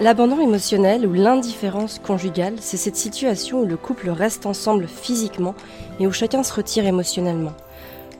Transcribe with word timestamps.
L'abandon 0.00 0.40
émotionnel 0.40 1.06
ou 1.06 1.12
l'indifférence 1.12 2.00
conjugale, 2.00 2.56
c'est 2.58 2.76
cette 2.76 2.96
situation 2.96 3.60
où 3.60 3.64
le 3.64 3.76
couple 3.76 4.10
reste 4.10 4.44
ensemble 4.44 4.88
physiquement 4.88 5.54
mais 5.98 6.06
où 6.06 6.12
chacun 6.12 6.42
se 6.42 6.52
retire 6.52 6.84
émotionnellement. 6.84 7.52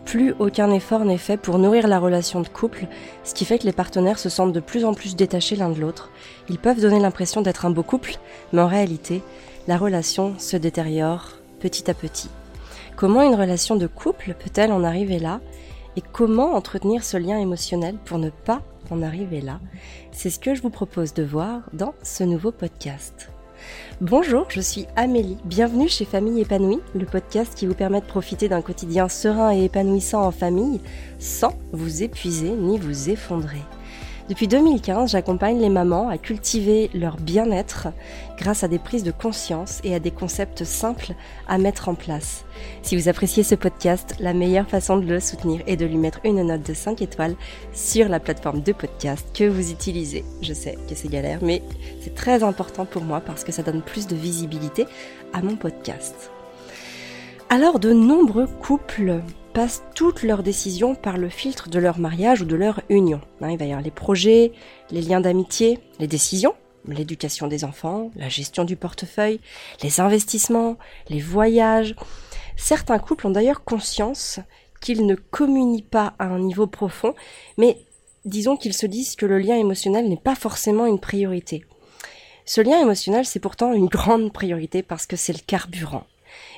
Plus 0.04 0.35
aucun 0.38 0.71
effort 0.71 1.04
n'est 1.04 1.19
fait 1.19 1.37
pour 1.37 1.58
nourrir 1.58 1.88
la 1.88 1.98
relation 1.98 2.40
de 2.40 2.48
couple, 2.48 2.87
ce 3.24 3.35
qui 3.35 3.45
fait 3.45 3.58
que 3.58 3.64
les 3.64 3.72
partenaires 3.72 4.19
se 4.19 4.29
sentent 4.29 4.53
de 4.53 4.61
plus 4.61 4.85
en 4.85 4.95
plus 4.95 5.16
détachés 5.16 5.57
l'un 5.57 5.71
de 5.71 5.80
l'autre. 5.80 6.11
Ils 6.48 6.59
peuvent 6.59 6.80
donner 6.80 7.00
l'impression 7.00 7.41
d'être 7.41 7.67
un 7.67 7.71
beau 7.71 7.83
couple, 7.83 8.19
mais 8.53 8.62
en 8.62 8.69
réalité, 8.69 9.23
la 9.67 9.77
relation 9.77 10.35
se 10.39 10.57
détériore 10.57 11.39
petit 11.59 11.91
à 11.91 11.95
petit. 11.95 12.29
Comment 12.96 13.23
une 13.23 13.35
relation 13.35 13.75
de 13.77 13.87
couple 13.87 14.35
peut-elle 14.35 14.71
en 14.71 14.85
arriver 14.85 15.19
là? 15.19 15.41
Et 15.96 16.02
comment 16.12 16.54
entretenir 16.54 17.04
ce 17.04 17.16
lien 17.16 17.38
émotionnel 17.38 17.96
pour 18.04 18.18
ne 18.18 18.30
pas 18.30 18.62
en 18.90 19.02
arriver 19.02 19.40
là? 19.40 19.61
C'est 20.11 20.30
ce 20.30 20.40
que 20.40 20.54
je 20.54 20.62
vous 20.62 20.70
propose 20.70 21.14
de 21.14 21.22
voir 21.22 21.62
dans 21.72 21.94
ce 22.02 22.25
nouveau 22.25 22.50
podcast. 22.50 23.30
Bonjour, 24.00 24.46
je 24.50 24.61
suis 24.61 24.86
Amélie. 24.96 25.38
Bienvenue 25.44 25.88
chez 25.88 26.04
Famille 26.04 26.40
épanouie, 26.40 26.80
le 26.94 27.07
podcast 27.07 27.54
qui 27.54 27.66
vous 27.66 27.75
permet 27.75 28.00
de 28.00 28.07
profiter 28.07 28.49
d'un 28.49 28.61
quotidien 28.61 29.08
serein 29.08 29.54
et 29.54 29.64
épanouissant 29.64 30.25
en 30.25 30.32
famille 30.32 30.80
sans 31.18 31.57
vous 31.72 32.02
épuiser 32.02 32.50
ni 32.50 32.77
vous 32.77 33.11
effondrer. 33.11 33.62
Depuis 34.27 34.48
2015, 34.48 35.11
j'accompagne 35.11 35.61
les 35.61 35.69
mamans 35.69 36.09
à 36.09 36.17
cultiver 36.17 36.91
leur 36.95 37.19
bien-être 37.19 37.89
grâce 38.39 38.64
à 38.64 38.69
des 38.69 38.78
prises 38.78 39.03
de 39.03 39.11
conscience 39.11 39.81
et 39.84 39.95
à 39.95 39.98
des 40.00 40.11
concepts 40.11 40.64
simples 40.64 41.12
à 41.47 41.59
mettre 41.59 41.91
en 41.91 41.95
place. 41.95 42.47
Si 42.81 42.97
vous 42.97 43.11
appréciez 43.11 43.42
ce 43.42 43.55
podcast, 43.55 44.17
la 44.20 44.33
meilleure 44.33 44.67
façon 44.67 44.97
de 44.97 45.05
le 45.05 45.20
soutenir 45.20 45.61
est 45.67 45.77
de 45.77 45.84
lui 45.84 45.98
mettre 45.98 46.20
une 46.25 46.42
note 46.42 46.67
de 46.67 46.73
5 46.73 47.03
étoiles 47.03 47.37
sur 47.75 48.09
la 48.09 48.19
plateforme 48.19 48.62
de 48.62 48.73
podcast 48.73 49.27
que 49.34 49.45
vous 49.45 49.70
utilisez. 49.70 50.25
Je 50.41 50.55
sais 50.55 50.78
que 50.89 50.95
c'est 50.95 51.09
galère, 51.09 51.41
mais 51.42 51.62
c'est 52.00 52.14
très 52.14 52.42
important 52.42 52.86
pour 52.86 53.03
moi 53.03 53.20
parce 53.20 53.44
que 53.44 53.53
ça 53.53 53.62
donne 53.62 53.83
plus 53.83 54.06
de 54.06 54.16
visibilité 54.16 54.86
à 55.34 55.42
mon 55.42 55.56
podcast. 55.56 56.31
Alors 57.50 57.78
de 57.78 57.92
nombreux 57.92 58.47
couples 58.47 59.20
passent 59.55 59.84
toutes 59.94 60.24
leurs 60.24 60.42
décisions 60.42 60.97
par 60.97 61.16
le 61.16 61.28
filtre 61.28 61.69
de 61.70 61.78
leur 61.78 62.00
mariage 62.00 62.42
ou 62.42 62.44
de 62.44 62.56
leur 62.56 62.83
union. 62.88 63.20
Hein, 63.41 63.52
il 63.52 63.56
va 63.56 63.64
y 63.64 63.69
avoir 63.69 63.84
les 63.84 63.92
projets, 63.92 64.50
les 64.91 65.00
liens 65.00 65.20
d'amitié, 65.20 65.78
les 66.00 66.08
décisions, 66.08 66.56
l'éducation 66.88 67.47
des 67.47 67.64
enfants, 67.64 68.10
la 68.16 68.28
gestion 68.28 68.64
du 68.64 68.75
portefeuille, 68.75 69.41
les 69.84 70.00
investissements, 70.00 70.77
les 71.08 71.20
voyages. 71.20 71.94
Certains 72.56 72.98
couples 72.98 73.28
ont 73.28 73.30
d'ailleurs 73.30 73.62
conscience 73.62 74.41
qu'ils 74.80 75.06
ne 75.06 75.14
communient 75.14 75.82
pas 75.82 76.14
à 76.19 76.25
un 76.27 76.41
niveau 76.41 76.66
profond, 76.66 77.14
mais 77.56 77.78
disons 78.25 78.56
qu'ils 78.56 78.75
se 78.75 78.86
disent 78.86 79.14
que 79.14 79.25
le 79.25 79.38
lien 79.38 79.56
émotionnel 79.56 80.08
n'est 80.08 80.16
pas 80.16 80.34
forcément 80.34 80.86
une 80.86 80.98
priorité. 80.98 81.64
Ce 82.44 82.60
lien 82.60 82.80
émotionnel, 82.80 83.25
c'est 83.25 83.38
pourtant 83.38 83.72
une 83.72 83.86
grande 83.86 84.32
priorité 84.32 84.82
parce 84.82 85.06
que 85.06 85.16
c'est 85.16 85.32
le 85.32 85.44
carburant. 85.47 86.06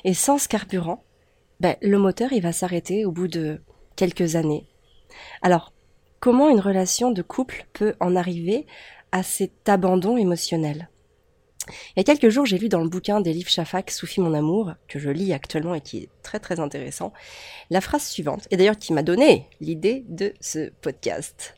Et 0.03 0.15
sans 0.15 0.39
ce 0.39 0.47
carburant, 0.47 1.03
ben, 1.59 1.75
le 1.81 1.97
moteur 1.97 2.33
il 2.33 2.41
va 2.41 2.51
s'arrêter 2.51 3.05
au 3.05 3.11
bout 3.11 3.27
de 3.27 3.61
quelques 3.95 4.35
années. 4.35 4.67
Alors, 5.41 5.73
comment 6.19 6.49
une 6.49 6.59
relation 6.59 7.11
de 7.11 7.21
couple 7.21 7.65
peut 7.73 7.95
en 7.99 8.15
arriver 8.15 8.65
à 9.11 9.23
cet 9.23 9.67
abandon 9.69 10.17
émotionnel? 10.17 10.89
Il 11.67 11.97
y 11.97 12.01
a 12.01 12.03
quelques 12.03 12.29
jours, 12.29 12.45
j'ai 12.45 12.57
lu 12.57 12.69
dans 12.69 12.81
le 12.81 12.89
bouquin 12.89 13.21
d'Elif 13.21 13.49
Shafak, 13.49 13.91
Soufi 13.91 14.21
mon 14.21 14.33
amour, 14.33 14.73
que 14.87 14.99
je 14.99 15.09
lis 15.09 15.33
actuellement 15.33 15.75
et 15.75 15.81
qui 15.81 15.97
est 15.97 16.09
très 16.23 16.39
très 16.39 16.59
intéressant, 16.59 17.11
la 17.69 17.81
phrase 17.81 18.07
suivante, 18.07 18.47
et 18.51 18.57
d'ailleurs 18.57 18.77
qui 18.77 18.93
m'a 18.93 19.03
donné 19.03 19.49
l'idée 19.59 20.05
de 20.07 20.33
ce 20.39 20.69
podcast. 20.81 21.55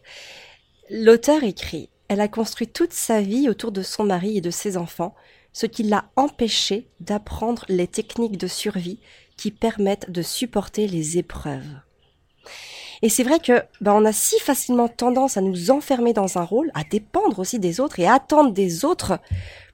L'auteur 0.90 1.44
écrit 1.44 1.90
Elle 2.08 2.22
a 2.22 2.28
construit 2.28 2.68
toute 2.68 2.94
sa 2.94 3.22
vie 3.22 3.50
autour 3.50 3.72
de 3.72 3.84
son 3.84 4.04
mari 4.04 4.38
et 4.38 4.42
de 4.42 4.50
ses 4.50 4.78
enfants, 4.78 5.16
ce 5.54 5.66
qui 5.66 5.84
l'a 5.84 6.10
empêché 6.16 6.88
d'apprendre 7.00 7.66
les 7.70 7.88
techniques 7.88 8.38
de 8.38 8.48
survie 8.48 9.00
qui 9.40 9.52
permettent 9.52 10.12
de 10.12 10.22
supporter 10.22 10.86
les 10.86 11.18
épreuves. 11.18 11.80
Et 13.02 13.08
c'est 13.08 13.24
vrai 13.24 13.40
que 13.40 13.64
ben, 13.80 13.94
on 13.94 14.04
a 14.04 14.12
si 14.12 14.38
facilement 14.40 14.90
tendance 14.90 15.38
à 15.38 15.42
nous 15.42 15.72
enfermer 15.72 16.12
dans 16.12 16.38
un 16.38 16.44
rôle, 16.44 16.72
à 16.74 16.84
dépendre 16.84 17.40
aussi 17.40 17.58
des 17.58 17.80
autres 17.80 18.02
et 18.02 18.06
à 18.06 18.16
attendre 18.16 18.52
des 18.52 18.84
autres 18.84 19.18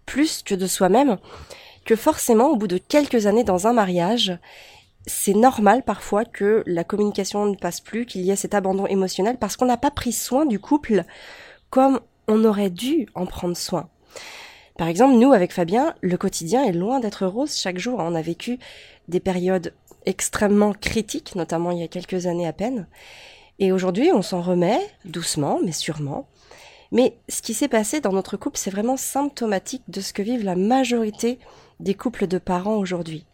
plus 0.06 0.44
que 0.44 0.54
de 0.54 0.68
soi-même, 0.68 1.18
que 1.84 1.96
forcément 1.96 2.50
au 2.50 2.56
bout 2.58 2.68
de 2.68 2.78
quelques 2.78 3.26
années 3.26 3.44
dans 3.44 3.66
un 3.66 3.74
mariage, 3.74 4.38
c'est 5.08 5.34
normal 5.34 5.82
parfois 5.82 6.26
que 6.26 6.64
la 6.68 6.84
communication 6.84 7.48
ne 7.48 7.56
passe 7.56 7.82
plus, 7.82 8.06
qu'il 8.06 8.22
y 8.22 8.30
ait 8.30 8.36
cet 8.36 8.54
abandon 8.54 8.86
émotionnel 8.86 9.38
parce 9.40 9.58
qu'on 9.58 9.66
n'a 9.66 9.78
pas 9.78 9.92
pris 9.92 10.14
soin 10.14 10.46
du 10.46 10.60
couple 10.60 11.06
comme 11.72 12.00
on 12.28 12.46
aurait 12.46 12.70
dû 12.70 13.08
en 13.16 13.26
prendre 13.26 13.58
soin. 13.58 13.90
Par 14.78 14.88
exemple, 14.88 15.16
nous, 15.16 15.32
avec 15.32 15.54
Fabien, 15.54 15.96
le 16.02 16.18
quotidien 16.18 16.66
est 16.66 16.74
loin 16.74 17.00
d'être 17.00 17.26
rose 17.26 17.56
chaque 17.56 17.78
jour. 17.78 18.00
On 18.00 18.14
a 18.14 18.22
vécu 18.22 18.60
des 19.08 19.22
périodes 19.22 19.74
extrêmement 20.06 20.74
critiques, 20.74 21.36
notamment 21.36 21.72
il 21.72 21.80
y 21.80 21.84
a 21.84 21.88
quelques 21.88 22.26
années 22.26 22.48
à 22.48 22.54
peine. 22.54 22.88
Et 23.60 23.72
aujourd'hui, 23.72 24.12
on 24.14 24.22
s'en 24.22 24.42
remet, 24.42 24.80
doucement, 25.06 25.60
mais 25.64 25.72
sûrement. 25.72 26.28
Mais 26.92 27.18
ce 27.30 27.42
qui 27.42 27.54
s'est 27.54 27.70
passé 27.70 28.02
dans 28.02 28.12
notre 28.12 28.38
couple, 28.38 28.58
c'est 28.58 28.70
vraiment 28.70 28.98
symptomatique 28.98 29.84
de 29.88 30.02
ce 30.02 30.14
que 30.14 30.22
vivent 30.22 30.44
la 30.44 30.56
majorité 30.56 31.40
des 31.80 31.94
couples 31.94 32.28
de 32.28 32.38
parents 32.38 32.76
aujourd'hui. 32.76 33.26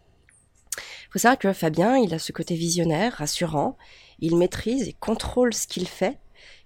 Faut 1.12 1.20
savoir 1.20 1.40
que 1.40 1.52
Fabien, 1.54 1.98
il 1.98 2.14
a 2.14 2.20
ce 2.20 2.32
côté 2.32 2.56
visionnaire, 2.56 3.14
rassurant, 3.14 3.78
il 4.20 4.38
maîtrise 4.38 4.88
et 4.88 4.94
contrôle 4.94 5.54
ce 5.54 5.68
qu'il 5.68 5.88
fait, 5.88 6.18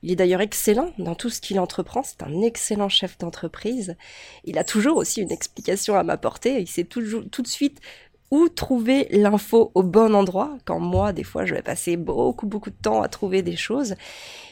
il 0.03 0.11
est 0.11 0.15
d'ailleurs 0.15 0.41
excellent 0.41 0.91
dans 0.97 1.15
tout 1.15 1.29
ce 1.29 1.41
qu'il 1.41 1.59
entreprend, 1.59 2.03
c'est 2.03 2.23
un 2.23 2.41
excellent 2.41 2.89
chef 2.89 3.17
d'entreprise. 3.17 3.95
Il 4.43 4.57
a 4.57 4.63
toujours 4.63 4.97
aussi 4.97 5.21
une 5.21 5.31
explication 5.31 5.95
à 5.95 6.03
m'apporter, 6.03 6.59
il 6.59 6.67
sait 6.67 6.83
toujours 6.83 7.23
tout 7.31 7.41
de 7.41 7.47
suite 7.47 7.79
où 8.31 8.49
trouver 8.49 9.07
l'info 9.11 9.71
au 9.75 9.83
bon 9.83 10.15
endroit, 10.15 10.57
quand 10.65 10.79
moi, 10.79 11.13
des 11.13 11.23
fois, 11.23 11.45
je 11.45 11.53
vais 11.53 11.61
passer 11.61 11.95
beaucoup, 11.95 12.47
beaucoup 12.47 12.69
de 12.69 12.75
temps 12.75 13.01
à 13.01 13.07
trouver 13.07 13.41
des 13.41 13.55
choses. 13.55 13.95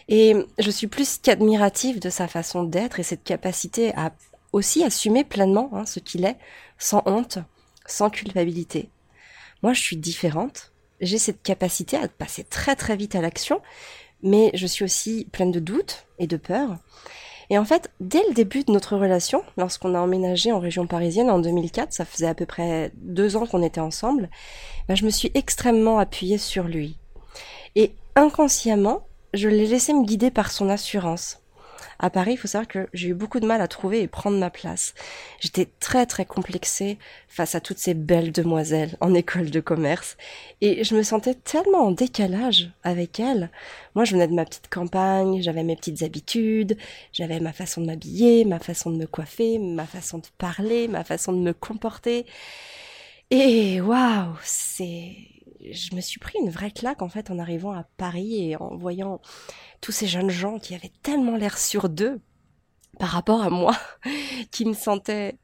Et 0.07 0.35
je 0.59 0.69
suis 0.69 0.87
plus 0.87 1.17
qu'admirative 1.17 1.99
de 1.99 2.09
sa 2.09 2.27
façon 2.27 2.63
d'être 2.63 2.99
et 2.99 3.03
cette 3.03 3.23
capacité 3.23 3.93
à 3.95 4.11
aussi 4.51 4.83
assumer 4.83 5.23
pleinement 5.23 5.69
hein, 5.73 5.85
ce 5.85 5.99
qu'il 5.99 6.25
est, 6.25 6.37
sans 6.77 7.01
honte, 7.05 7.39
sans 7.85 8.09
culpabilité. 8.09 8.89
Moi, 9.63 9.73
je 9.73 9.81
suis 9.81 9.97
différente. 9.97 10.71
J'ai 11.01 11.17
cette 11.17 11.41
capacité 11.41 11.97
à 11.97 12.07
passer 12.07 12.43
très 12.43 12.75
très 12.75 12.95
vite 12.95 13.15
à 13.15 13.21
l'action, 13.21 13.61
mais 14.23 14.51
je 14.53 14.65
suis 14.65 14.83
aussi 14.83 15.27
pleine 15.31 15.51
de 15.51 15.59
doutes 15.59 16.07
et 16.17 16.27
de 16.27 16.37
peurs. 16.37 16.77
Et 17.49 17.57
en 17.57 17.65
fait, 17.65 17.91
dès 17.99 18.23
le 18.27 18.33
début 18.33 18.63
de 18.63 18.71
notre 18.71 18.97
relation, 18.97 19.43
lorsqu'on 19.57 19.93
a 19.93 19.99
emménagé 19.99 20.51
en 20.51 20.59
région 20.59 20.87
parisienne 20.87 21.29
en 21.29 21.39
2004, 21.39 21.93
ça 21.93 22.05
faisait 22.05 22.27
à 22.27 22.33
peu 22.33 22.45
près 22.45 22.91
deux 22.95 23.35
ans 23.35 23.45
qu'on 23.45 23.61
était 23.61 23.81
ensemble, 23.81 24.29
ben, 24.87 24.95
je 24.95 25.05
me 25.05 25.09
suis 25.11 25.29
extrêmement 25.35 25.99
appuyée 25.99 26.37
sur 26.37 26.63
lui. 26.63 26.97
Et 27.75 27.93
inconsciemment, 28.15 29.05
je 29.33 29.49
l'ai 29.49 29.67
laissé 29.67 29.93
me 29.93 30.05
guider 30.05 30.31
par 30.31 30.51
son 30.51 30.69
assurance 30.69 31.42
à 31.99 32.09
Paris, 32.09 32.33
il 32.33 32.37
faut 32.37 32.47
savoir 32.47 32.67
que 32.67 32.87
j'ai 32.93 33.09
eu 33.09 33.13
beaucoup 33.13 33.39
de 33.39 33.45
mal 33.45 33.61
à 33.61 33.67
trouver 33.67 34.01
et 34.01 34.07
prendre 34.07 34.37
ma 34.37 34.49
place. 34.49 34.93
J'étais 35.39 35.67
très 35.79 36.05
très 36.05 36.25
complexée 36.25 36.97
face 37.27 37.55
à 37.55 37.61
toutes 37.61 37.77
ces 37.77 37.93
belles 37.93 38.31
demoiselles 38.31 38.97
en 39.01 39.13
école 39.13 39.49
de 39.49 39.59
commerce 39.59 40.17
et 40.61 40.83
je 40.83 40.95
me 40.95 41.03
sentais 41.03 41.35
tellement 41.35 41.87
en 41.87 41.91
décalage 41.91 42.71
avec 42.83 43.19
elles. 43.19 43.49
Moi, 43.95 44.05
je 44.05 44.13
venais 44.13 44.27
de 44.27 44.33
ma 44.33 44.45
petite 44.45 44.69
campagne, 44.69 45.41
j'avais 45.41 45.63
mes 45.63 45.75
petites 45.75 46.03
habitudes, 46.03 46.77
j'avais 47.11 47.39
ma 47.39 47.53
façon 47.53 47.81
de 47.81 47.87
m'habiller, 47.87 48.45
ma 48.45 48.59
façon 48.59 48.91
de 48.91 48.97
me 48.97 49.07
coiffer, 49.07 49.59
ma 49.59 49.85
façon 49.85 50.17
de 50.19 50.27
parler, 50.37 50.87
ma 50.87 51.03
façon 51.03 51.33
de 51.33 51.39
me 51.39 51.53
comporter. 51.53 52.25
Et 53.31 53.81
waouh, 53.81 54.35
c'est 54.43 55.15
je 55.71 55.95
me 55.95 56.01
suis 56.01 56.19
pris 56.19 56.37
une 56.39 56.49
vraie 56.49 56.71
claque 56.71 57.01
en 57.01 57.09
fait 57.09 57.31
en 57.31 57.39
arrivant 57.39 57.71
à 57.71 57.83
Paris 57.97 58.49
et 58.49 58.55
en 58.55 58.75
voyant 58.75 59.21
tous 59.81 59.91
ces 59.91 60.07
jeunes 60.07 60.29
gens 60.29 60.59
qui 60.59 60.75
avaient 60.75 60.91
tellement 61.01 61.35
l'air 61.35 61.57
sur 61.57 61.89
d'eux 61.89 62.21
par 62.99 63.09
rapport 63.09 63.41
à 63.41 63.49
moi, 63.49 63.75
qui 64.51 64.65
me 64.65 64.73
sentais 64.73 65.37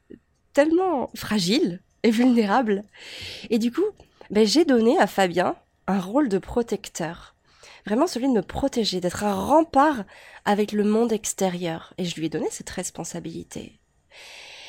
tellement 0.54 1.10
fragile 1.16 1.82
et 2.04 2.12
vulnérable. 2.12 2.84
Et 3.50 3.60
du 3.60 3.72
coup, 3.72 3.86
ben, 4.30 4.46
j'ai 4.46 4.66
donné 4.66 4.98
à 5.00 5.08
Fabien 5.08 5.56
un 5.88 6.00
rôle 6.00 6.30
de 6.30 6.38
protecteur. 6.38 7.36
Vraiment 7.86 8.08
celui 8.08 8.28
de 8.28 8.34
me 8.34 8.42
protéger, 8.42 9.00
d'être 9.00 9.24
un 9.24 9.34
rempart 9.34 10.04
avec 10.46 10.72
le 10.72 10.84
monde 10.84 11.12
extérieur. 11.12 11.94
Et 11.98 12.06
je 12.06 12.16
lui 12.16 12.28
ai 12.28 12.30
donné 12.30 12.48
cette 12.52 12.70
responsabilité. 12.70 13.80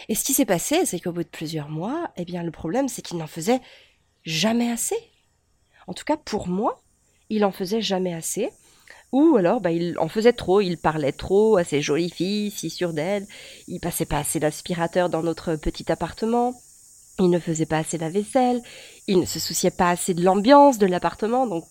Et 0.09 0.15
ce 0.15 0.25
qui 0.25 0.33
s'est 0.33 0.47
passé, 0.47 0.87
c'est 0.87 0.99
qu'au 1.01 1.13
bout 1.13 1.23
de 1.23 1.29
plusieurs 1.29 1.69
mois, 1.69 2.11
eh 2.17 2.25
bien, 2.25 2.43
le 2.43 2.51
problème, 2.51 2.89
c'est 2.89 3.03
qu'il 3.03 3.19
n'en 3.19 3.27
faisait 3.27 3.61
jamais 4.25 4.71
assez. 4.71 4.97
En 5.91 5.93
tout 5.93 6.05
cas, 6.05 6.17
pour 6.17 6.47
moi, 6.47 6.81
il 7.31 7.45
en 7.45 7.51
faisait 7.51 7.81
jamais 7.81 8.15
assez. 8.15 8.51
Ou 9.11 9.35
alors, 9.37 9.61
bah, 9.61 9.73
il 9.73 9.99
en 9.99 10.07
faisait 10.07 10.33
trop, 10.33 10.61
il 10.61 10.79
parlait 10.79 11.11
trop 11.11 11.57
à 11.57 11.65
ces 11.65 11.83
jolies 11.83 12.11
filles, 12.11 12.53
si 12.53 12.71
sûres 12.71 12.93
d'elles. 12.93 13.27
Il 13.67 13.81
passait 13.81 14.07
pas 14.07 14.19
assez 14.19 14.39
d'aspirateur 14.39 15.09
dans 15.09 15.25
notre 15.25 15.57
petit 15.57 15.91
appartement. 15.91 16.55
Il 17.19 17.29
ne 17.29 17.41
faisait 17.41 17.67
pas 17.67 17.79
assez 17.79 17.99
la 17.99 18.09
vaisselle. 18.09 18.63
Il 19.09 19.19
ne 19.19 19.25
se 19.25 19.41
souciait 19.41 19.73
pas 19.73 19.91
assez 19.91 20.15
de 20.15 20.23
l'ambiance 20.23 20.79
de 20.79 20.87
l'appartement. 20.87 21.49
Donc, 21.49 21.65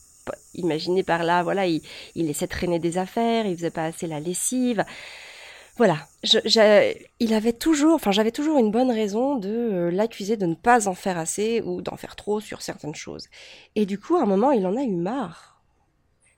imaginez 0.54 1.04
par 1.04 1.24
là, 1.24 1.42
voilà, 1.42 1.66
il, 1.66 1.82
il 2.16 2.28
laissait 2.28 2.48
traîner 2.48 2.80
des 2.80 2.98
affaires. 2.98 3.46
Il 3.46 3.56
faisait 3.56 3.72
pas 3.72 3.86
assez 3.86 4.06
la 4.06 4.20
lessive. 4.20 4.84
Voilà, 5.80 6.10
il 7.22 7.34
avait 7.34 7.54
toujours, 7.54 7.96
enfin 7.96 8.12
j'avais 8.12 8.34
toujours 8.34 8.58
une 8.58 8.70
bonne 8.70 8.92
raison 8.92 9.38
de 9.38 9.48
euh, 9.50 9.90
l'accuser 9.90 10.36
de 10.36 10.46
ne 10.46 10.54
pas 10.54 10.90
en 10.90 10.94
faire 10.94 11.18
assez 11.18 11.62
ou 11.62 11.82
d'en 11.82 11.96
faire 11.96 12.18
trop 12.18 12.42
sur 12.42 12.62
certaines 12.62 12.96
choses. 12.96 13.30
Et 13.76 13.86
du 13.86 13.98
coup, 13.98 14.18
à 14.18 14.24
un 14.24 14.26
moment, 14.26 14.52
il 14.52 14.68
en 14.68 14.76
a 14.76 14.84
eu 14.84 14.98
marre. 14.98 15.64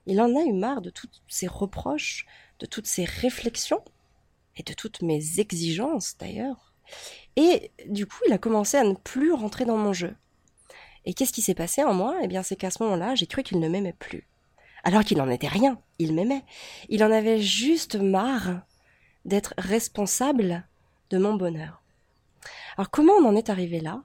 Il 0.06 0.20
en 0.20 0.36
a 0.36 0.44
eu 0.44 0.52
marre 0.52 0.80
de 0.80 0.90
tous 0.90 1.08
ces 1.26 1.48
reproches, 1.48 2.24
de 2.60 2.66
toutes 2.66 2.86
ces 2.86 3.04
réflexions 3.04 3.82
et 4.54 4.62
de 4.62 4.74
toutes 4.74 5.02
mes 5.02 5.40
exigences 5.40 6.16
d'ailleurs. 6.20 6.72
Et 7.34 7.72
du 7.88 8.06
coup, 8.06 8.20
il 8.28 8.32
a 8.32 8.38
commencé 8.38 8.76
à 8.76 8.84
ne 8.84 8.94
plus 8.94 9.32
rentrer 9.32 9.64
dans 9.64 9.76
mon 9.76 9.92
jeu. 9.92 10.14
Et 11.04 11.14
qu'est-ce 11.14 11.32
qui 11.32 11.42
s'est 11.42 11.56
passé 11.56 11.82
en 11.82 11.94
moi? 11.94 12.14
Eh 12.22 12.28
bien, 12.28 12.44
c'est 12.44 12.54
qu'à 12.54 12.70
ce 12.70 12.80
moment-là, 12.84 13.16
j'ai 13.16 13.26
cru 13.26 13.42
qu'il 13.42 13.58
ne 13.58 13.68
m'aimait 13.68 13.92
plus. 13.92 14.28
Alors 14.84 15.02
qu'il 15.02 15.18
n'en 15.18 15.28
était 15.28 15.48
rien, 15.48 15.80
il 15.98 16.14
m'aimait. 16.14 16.44
Il 16.88 17.02
en 17.02 17.10
avait 17.10 17.40
juste 17.40 17.96
marre 17.96 18.62
d'être 19.24 19.54
responsable 19.58 20.66
de 21.10 21.18
mon 21.18 21.34
bonheur. 21.34 21.82
Alors 22.76 22.90
comment 22.90 23.12
on 23.14 23.26
en 23.26 23.36
est 23.36 23.50
arrivé 23.50 23.80
là? 23.80 24.02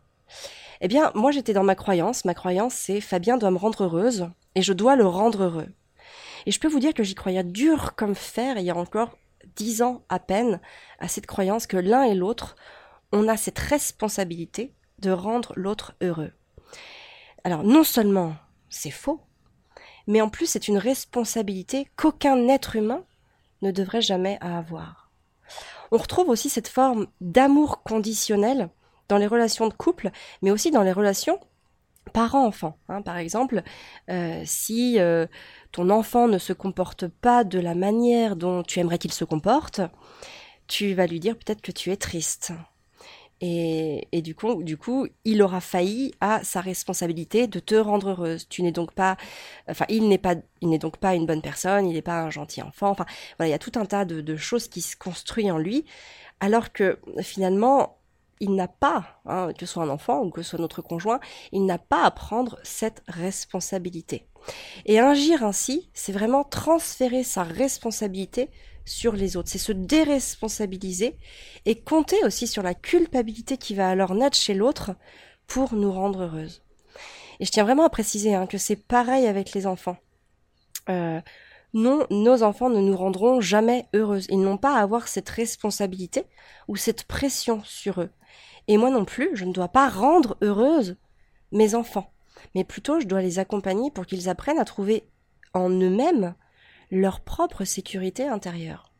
Eh 0.81 0.87
bien, 0.87 1.11
moi 1.15 1.31
j'étais 1.31 1.53
dans 1.53 1.63
ma 1.63 1.75
croyance. 1.75 2.25
Ma 2.25 2.33
croyance, 2.33 2.73
c'est 2.75 3.01
Fabien 3.01 3.37
doit 3.37 3.51
me 3.51 3.57
rendre 3.57 3.85
heureuse 3.85 4.29
et 4.55 4.61
je 4.61 4.73
dois 4.73 4.95
le 4.95 5.07
rendre 5.07 5.43
heureux. 5.43 5.69
Et 6.45 6.51
je 6.51 6.59
peux 6.59 6.67
vous 6.67 6.79
dire 6.79 6.93
que 6.93 7.03
j'y 7.03 7.15
croyais 7.15 7.43
dur 7.43 7.95
comme 7.95 8.15
fer 8.15 8.57
il 8.57 8.65
y 8.65 8.69
a 8.69 8.77
encore 8.77 9.17
dix 9.55 9.81
ans 9.81 10.03
à 10.09 10.19
peine 10.19 10.59
à 10.99 11.07
cette 11.07 11.25
croyance 11.25 11.67
que 11.67 11.77
l'un 11.77 12.03
et 12.03 12.13
l'autre, 12.13 12.55
on 13.11 13.27
a 13.27 13.37
cette 13.37 13.59
responsabilité 13.59 14.73
de 14.99 15.11
rendre 15.11 15.53
l'autre 15.55 15.95
heureux. 16.01 16.31
Alors 17.43 17.63
non 17.63 17.83
seulement 17.83 18.35
c'est 18.69 18.91
faux, 18.91 19.21
mais 20.05 20.21
en 20.21 20.29
plus 20.29 20.45
c'est 20.47 20.67
une 20.67 20.77
responsabilité 20.77 21.87
qu'aucun 21.95 22.47
être 22.47 22.75
humain 22.75 23.03
ne 23.61 23.71
devrait 23.71 24.01
jamais 24.01 24.37
avoir. 24.41 25.06
On 25.91 25.97
retrouve 25.97 26.29
aussi 26.29 26.49
cette 26.49 26.67
forme 26.67 27.07
d'amour 27.21 27.83
conditionnel 27.83 28.69
dans 29.07 29.17
les 29.17 29.27
relations 29.27 29.67
de 29.67 29.73
couple, 29.73 30.11
mais 30.41 30.51
aussi 30.51 30.71
dans 30.71 30.83
les 30.83 30.91
relations 30.91 31.39
parents-enfants. 32.13 32.77
Hein. 32.89 33.01
Par 33.01 33.17
exemple, 33.17 33.63
euh, 34.09 34.41
si 34.45 34.99
euh, 34.99 35.27
ton 35.71 35.89
enfant 35.89 36.27
ne 36.27 36.37
se 36.37 36.53
comporte 36.53 37.07
pas 37.07 37.43
de 37.43 37.59
la 37.59 37.75
manière 37.75 38.35
dont 38.35 38.63
tu 38.63 38.79
aimerais 38.79 38.97
qu'il 38.97 39.13
se 39.13 39.25
comporte, 39.25 39.81
tu 40.67 40.93
vas 40.93 41.07
lui 41.07 41.19
dire 41.19 41.35
peut-être 41.35 41.61
que 41.61 41.71
tu 41.71 41.91
es 41.91 41.97
triste. 41.97 42.53
Et, 43.39 44.21
du 44.23 44.33
coup, 44.33 44.63
du 44.63 44.77
coup, 44.77 45.07
il 45.23 45.41
aura 45.43 45.61
failli 45.61 46.13
à 46.21 46.43
sa 46.43 46.59
responsabilité 46.59 47.47
de 47.47 47.59
te 47.59 47.75
rendre 47.75 48.09
heureuse. 48.09 48.47
Tu 48.49 48.63
n'es 48.63 48.71
donc 48.71 48.93
pas, 48.93 49.15
enfin, 49.69 49.85
il 49.89 50.07
n'est 50.07 50.17
pas, 50.17 50.35
il 50.61 50.69
n'est 50.69 50.79
donc 50.79 50.97
pas 50.97 51.13
une 51.13 51.25
bonne 51.25 51.41
personne, 51.41 51.87
il 51.87 51.93
n'est 51.93 52.01
pas 52.01 52.21
un 52.21 52.31
gentil 52.31 52.61
enfant. 52.61 52.89
Enfin, 52.89 53.05
voilà, 53.37 53.49
il 53.49 53.51
y 53.51 53.55
a 53.55 53.59
tout 53.59 53.73
un 53.75 53.85
tas 53.85 54.05
de, 54.05 54.35
choses 54.35 54.67
qui 54.67 54.81
se 54.81 54.95
construisent 54.95 55.51
en 55.51 55.57
lui, 55.57 55.85
alors 56.39 56.71
que 56.71 56.99
finalement, 57.21 57.97
il 58.39 58.55
n'a 58.55 58.67
pas, 58.67 59.19
hein, 59.25 59.51
que 59.53 59.65
ce 59.65 59.73
soit 59.73 59.83
un 59.83 59.89
enfant 59.89 60.21
ou 60.23 60.29
que 60.29 60.41
ce 60.41 60.51
soit 60.51 60.59
notre 60.59 60.81
conjoint, 60.81 61.19
il 61.51 61.65
n'a 61.65 61.79
pas 61.79 62.03
à 62.03 62.11
prendre 62.11 62.59
cette 62.63 63.03
responsabilité. 63.07 64.27
Et 64.85 64.99
agir 64.99 65.43
ainsi, 65.43 65.89
c'est 65.93 66.11
vraiment 66.11 66.43
transférer 66.43 67.23
sa 67.23 67.43
responsabilité 67.43 68.49
sur 68.87 69.13
les 69.13 69.37
autres, 69.37 69.49
c'est 69.49 69.57
se 69.57 69.71
déresponsabiliser 69.71 71.17
et 71.65 71.81
compter 71.81 72.17
aussi 72.23 72.47
sur 72.47 72.63
la 72.63 72.73
culpabilité 72.73 73.57
qui 73.57 73.75
va 73.75 73.89
alors 73.89 74.15
naître 74.15 74.37
chez 74.37 74.53
l'autre 74.53 74.95
pour 75.45 75.73
nous 75.73 75.91
rendre 75.91 76.23
heureuses. 76.23 76.63
Et 77.39 77.45
je 77.45 77.51
tiens 77.51 77.63
vraiment 77.63 77.85
à 77.85 77.89
préciser 77.89 78.33
hein, 78.33 78.47
que 78.47 78.57
c'est 78.57 78.75
pareil 78.75 79.27
avec 79.27 79.53
les 79.53 79.67
enfants. 79.67 79.97
Euh, 80.89 81.21
non, 81.73 82.07
nos 82.09 82.43
enfants 82.43 82.69
ne 82.69 82.79
nous 82.79 82.95
rendront 82.95 83.41
jamais 83.41 83.87
heureuses. 83.93 84.27
Ils 84.29 84.41
n'ont 84.41 84.57
pas 84.57 84.77
à 84.77 84.81
avoir 84.81 85.07
cette 85.07 85.29
responsabilité 85.29 86.25
ou 86.67 86.75
cette 86.75 87.03
pression 87.03 87.61
sur 87.63 88.01
eux. 88.01 88.09
Et 88.67 88.77
moi 88.77 88.89
non 88.89 89.05
plus, 89.05 89.29
je 89.33 89.45
ne 89.45 89.53
dois 89.53 89.67
pas 89.67 89.89
rendre 89.89 90.37
heureuses 90.41 90.97
mes 91.51 91.75
enfants, 91.75 92.11
mais 92.55 92.63
plutôt 92.63 92.99
je 92.99 93.05
dois 93.05 93.21
les 93.21 93.39
accompagner 93.39 93.91
pour 93.91 94.05
qu'ils 94.05 94.29
apprennent 94.29 94.59
à 94.59 94.65
trouver 94.65 95.07
en 95.53 95.69
eux-mêmes 95.69 96.35
leur 96.91 97.21
propre 97.21 97.63
sécurité 97.63 98.27
intérieure. 98.27 98.91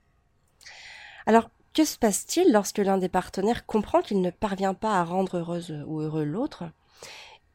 Alors, 1.26 1.50
que 1.74 1.86
se 1.86 1.98
passe-t-il 1.98 2.52
lorsque 2.52 2.80
l'un 2.80 2.98
des 2.98 3.10
partenaires 3.10 3.66
comprend 3.66 4.02
qu'il 4.02 4.22
ne 4.22 4.32
parvient 4.32 4.74
pas 4.74 5.00
à 5.00 5.04
rendre 5.04 5.38
heureuse 5.38 5.84
ou 5.86 6.00
heureux 6.00 6.24
l'autre, 6.24 6.64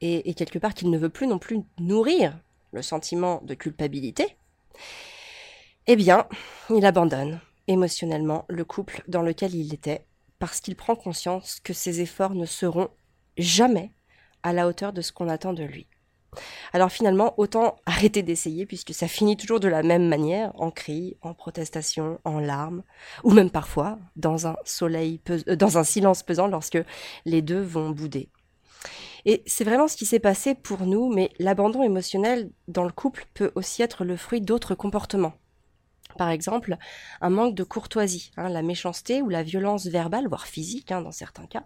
et, 0.01 0.35
quelque 0.35 0.59
part 0.59 0.75
qu'il 0.75 0.91
ne 0.91 0.99
veut 0.99 1.09
plus 1.09 1.27
non 1.27 1.39
plus 1.39 1.61
nourrir 1.79 2.39
le 2.73 2.83
sentiment 2.83 3.41
de 3.45 3.55
culpabilité? 3.55 4.37
Eh 5.87 5.97
bien, 5.97 6.27
il 6.71 6.85
abandonne 6.85 7.41
émotionnellement 7.67 8.45
le 8.49 8.65
couple 8.65 9.03
dans 9.09 9.23
lequel 9.23 9.55
il 9.55 9.73
était, 9.75 10.05
parce 10.39 10.61
qu'il 10.61 10.77
prend 10.77 10.97
conscience 10.97 11.61
que 11.61 11.73
ses 11.73 12.01
efforts 12.01 12.35
ne 12.35 12.47
seront 12.47 12.91
jamais 13.39 13.93
à 14.43 14.53
la 14.53 14.67
hauteur 14.67 14.93
de 14.93 15.03
ce 15.03 15.13
qu'on 15.13 15.29
attend 15.29 15.53
de 15.53 15.65
lui. 15.65 15.87
Alors 16.73 16.91
finalement, 16.91 17.35
autant 17.39 17.77
arrêter 17.87 18.23
d'essayer 18.23 18.67
puisque 18.67 18.95
ça 18.95 19.09
finit 19.09 19.37
toujours 19.37 19.61
de 19.61 19.69
la 19.69 19.83
même 19.83 20.09
manière, 20.09 20.53
en 20.61 20.71
cris, 20.71 21.17
en 21.23 21.35
protestation, 21.35 22.19
en 22.25 22.39
larmes, 22.41 22.83
ou 23.25 23.33
même 23.33 23.51
parfois 23.51 23.99
dans 24.17 24.47
un 24.47 24.57
euh, 24.83 25.57
dans 25.57 25.79
un 25.79 25.85
silence 25.85 26.23
pesant 26.23 26.47
lorsque 26.47 26.79
les 27.25 27.43
deux 27.43 27.61
vont 27.61 27.91
bouder. 27.91 28.29
Et 29.25 29.43
c'est 29.47 29.65
vraiment 29.65 29.87
ce 29.87 29.97
qui 29.97 30.07
s'est 30.07 30.19
passé 30.19 30.55
pour 30.55 30.83
nous, 30.83 31.13
mais 31.13 31.31
l'abandon 31.39 31.83
émotionnel 31.83 32.51
dans 32.67 32.85
le 32.85 32.91
couple 32.91 33.27
peut 33.35 33.53
aussi 33.55 33.83
être 33.83 34.05
le 34.05 34.17
fruit 34.17 34.41
d'autres 34.41 34.75
comportements. 34.75 35.35
Par 36.17 36.31
exemple, 36.31 36.77
un 37.21 37.31
manque 37.31 37.55
de 37.55 37.65
courtoisie, 37.65 38.31
hein, 38.37 38.49
la 38.49 38.63
méchanceté 38.63 39.23
ou 39.23 39.29
la 39.29 39.43
violence 39.43 39.87
verbale, 39.87 40.29
voire 40.29 40.47
physique 40.47 40.93
hein, 40.93 41.03
dans 41.03 41.13
certains 41.13 41.47
cas, 41.47 41.65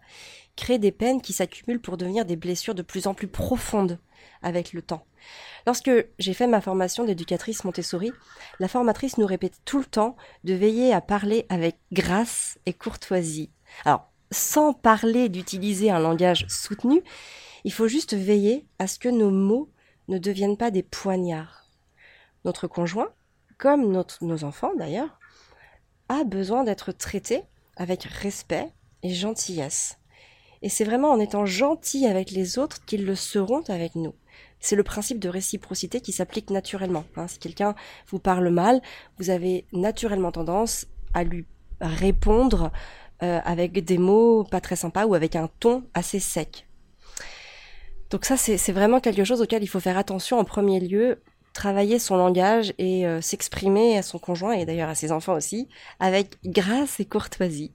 crée 0.56 0.78
des 0.78 0.93
peines 0.93 1.20
qui 1.20 1.32
s'accumulent 1.32 1.81
pour 1.81 1.96
devenir 1.96 2.25
des 2.25 2.37
blessures 2.37 2.75
de 2.75 2.82
plus 2.82 3.06
en 3.06 3.14
plus 3.14 3.28
profondes 3.28 3.98
avec 4.43 4.72
le 4.72 4.82
temps. 4.82 5.04
Lorsque 5.66 5.90
j'ai 6.19 6.34
fait 6.34 6.46
ma 6.46 6.60
formation 6.60 7.04
d'éducatrice 7.04 7.64
Montessori, 7.64 8.12
la 8.60 8.69
formatrice 8.69 9.19
nous 9.19 9.26
répétait 9.26 9.58
tout 9.64 9.78
le 9.78 9.84
temps 9.84 10.16
de 10.44 10.54
veiller 10.54 10.92
à 10.92 11.00
parler 11.00 11.46
avec 11.49 11.76
grâce 11.92 12.58
et 12.66 12.72
courtoisie. 12.72 13.50
Alors, 13.84 14.10
sans 14.31 14.72
parler 14.72 15.28
d'utiliser 15.28 15.90
un 15.90 15.99
langage 15.99 16.46
soutenu, 16.49 17.02
il 17.64 17.72
faut 17.72 17.88
juste 17.88 18.14
veiller 18.14 18.66
à 18.78 18.87
ce 18.87 18.99
que 18.99 19.08
nos 19.08 19.31
mots 19.31 19.70
ne 20.08 20.19
deviennent 20.19 20.56
pas 20.56 20.70
des 20.70 20.82
poignards. 20.82 21.66
Notre 22.44 22.69
conjoint, 22.69 23.08
comme 23.58 24.02
nos 24.20 24.44
enfants 24.44 24.72
d'ailleurs, 24.76 25.18
a 26.08 26.24
besoin 26.24 26.64
d'être 26.64 26.92
traité 26.92 27.42
avec 27.76 28.04
respect 28.04 28.72
et 29.02 29.12
gentillesse. 29.12 29.98
Et 30.62 30.68
c'est 30.68 30.84
vraiment 30.84 31.10
en 31.10 31.20
étant 31.20 31.46
gentil 31.46 32.06
avec 32.06 32.30
les 32.30 32.58
autres 32.58 32.84
qu'ils 32.84 33.04
le 33.04 33.14
seront 33.14 33.62
avec 33.68 33.94
nous. 33.94 34.14
C'est 34.58 34.76
le 34.76 34.82
principe 34.82 35.18
de 35.18 35.28
réciprocité 35.28 36.00
qui 36.00 36.12
s'applique 36.12 36.50
naturellement. 36.50 37.04
Hein. 37.16 37.28
Si 37.28 37.38
quelqu'un 37.38 37.75
vous 38.08 38.18
parle 38.18 38.48
mal, 38.48 38.80
vous 39.18 39.30
avez 39.30 39.66
naturellement 39.72 40.32
tendance 40.32 40.86
à 41.14 41.25
lui 41.25 41.46
répondre 41.80 42.72
euh, 43.22 43.40
avec 43.44 43.84
des 43.84 43.98
mots 43.98 44.44
pas 44.44 44.60
très 44.60 44.76
sympas 44.76 45.06
ou 45.06 45.14
avec 45.14 45.36
un 45.36 45.48
ton 45.60 45.84
assez 45.94 46.20
sec. 46.20 46.66
Donc 48.10 48.25
ça, 48.25 48.36
c'est 48.36 48.72
vraiment 48.72 49.00
quelque 49.00 49.25
chose 49.25 49.42
auquel 49.42 49.62
il 49.62 49.66
faut 49.66 49.80
faire 49.80 49.98
attention 49.98 50.38
en 50.38 50.44
premier 50.44 50.80
lieu, 50.80 51.22
travailler 51.56 51.98
son 51.98 52.16
langage 52.16 52.72
et 52.78 53.06
euh, 53.06 53.20
s'exprimer 53.20 53.98
à 53.98 54.02
son 54.02 54.18
conjoint 54.18 54.52
et 54.52 54.66
d'ailleurs 54.66 54.90
à 54.90 54.94
ses 54.94 55.10
enfants 55.10 55.34
aussi 55.34 55.68
avec 55.98 56.36
grâce 56.44 57.00
et 57.00 57.06
courtoisie. 57.06 57.72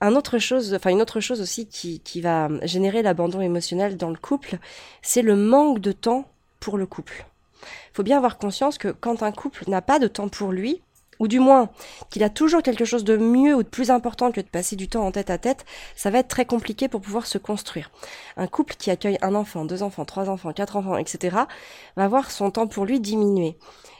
Un 0.00 0.14
autre 0.14 0.38
chose, 0.38 0.78
une 0.86 1.02
autre 1.02 1.20
chose 1.20 1.40
aussi 1.40 1.66
qui, 1.66 2.00
qui 2.00 2.20
va 2.20 2.48
générer 2.62 3.02
l'abandon 3.02 3.40
émotionnel 3.40 3.96
dans 3.96 4.10
le 4.10 4.16
couple, 4.16 4.58
c'est 5.02 5.22
le 5.22 5.36
manque 5.36 5.80
de 5.80 5.92
temps 5.92 6.30
pour 6.60 6.78
le 6.78 6.86
couple. 6.86 7.26
Il 7.62 7.96
faut 7.96 8.02
bien 8.02 8.18
avoir 8.18 8.38
conscience 8.38 8.78
que 8.78 8.88
quand 8.88 9.22
un 9.22 9.32
couple 9.32 9.64
n'a 9.68 9.82
pas 9.82 9.98
de 9.98 10.06
temps 10.06 10.28
pour 10.28 10.52
lui, 10.52 10.82
ou 11.18 11.28
du 11.28 11.40
moins 11.40 11.70
qu'il 12.10 12.22
a 12.22 12.30
toujours 12.30 12.62
quelque 12.62 12.84
chose 12.84 13.04
de 13.04 13.16
mieux 13.16 13.54
ou 13.54 13.62
de 13.62 13.68
plus 13.68 13.90
important 13.90 14.32
que 14.32 14.40
de 14.40 14.48
passer 14.48 14.76
du 14.76 14.88
temps 14.88 15.06
en 15.06 15.12
tête 15.12 15.30
à 15.30 15.38
tête, 15.38 15.64
ça 15.94 16.10
va 16.10 16.18
être 16.18 16.28
très 16.28 16.44
compliqué 16.44 16.88
pour 16.88 17.00
pouvoir 17.00 17.26
se 17.26 17.38
construire. 17.38 17.90
Un 18.36 18.46
couple 18.46 18.74
qui 18.76 18.90
accueille 18.90 19.18
un 19.22 19.34
enfant, 19.34 19.64
deux 19.64 19.82
enfants, 19.82 20.04
trois 20.04 20.28
enfants, 20.28 20.52
quatre 20.52 20.76
enfants, 20.76 20.96
etc., 20.96 21.36
va 21.96 22.08
voir 22.08 22.30
son 22.30 22.50
temps 22.50 22.66
pour 22.66 22.84
lui 22.84 23.00
diminuer. 23.00 23.56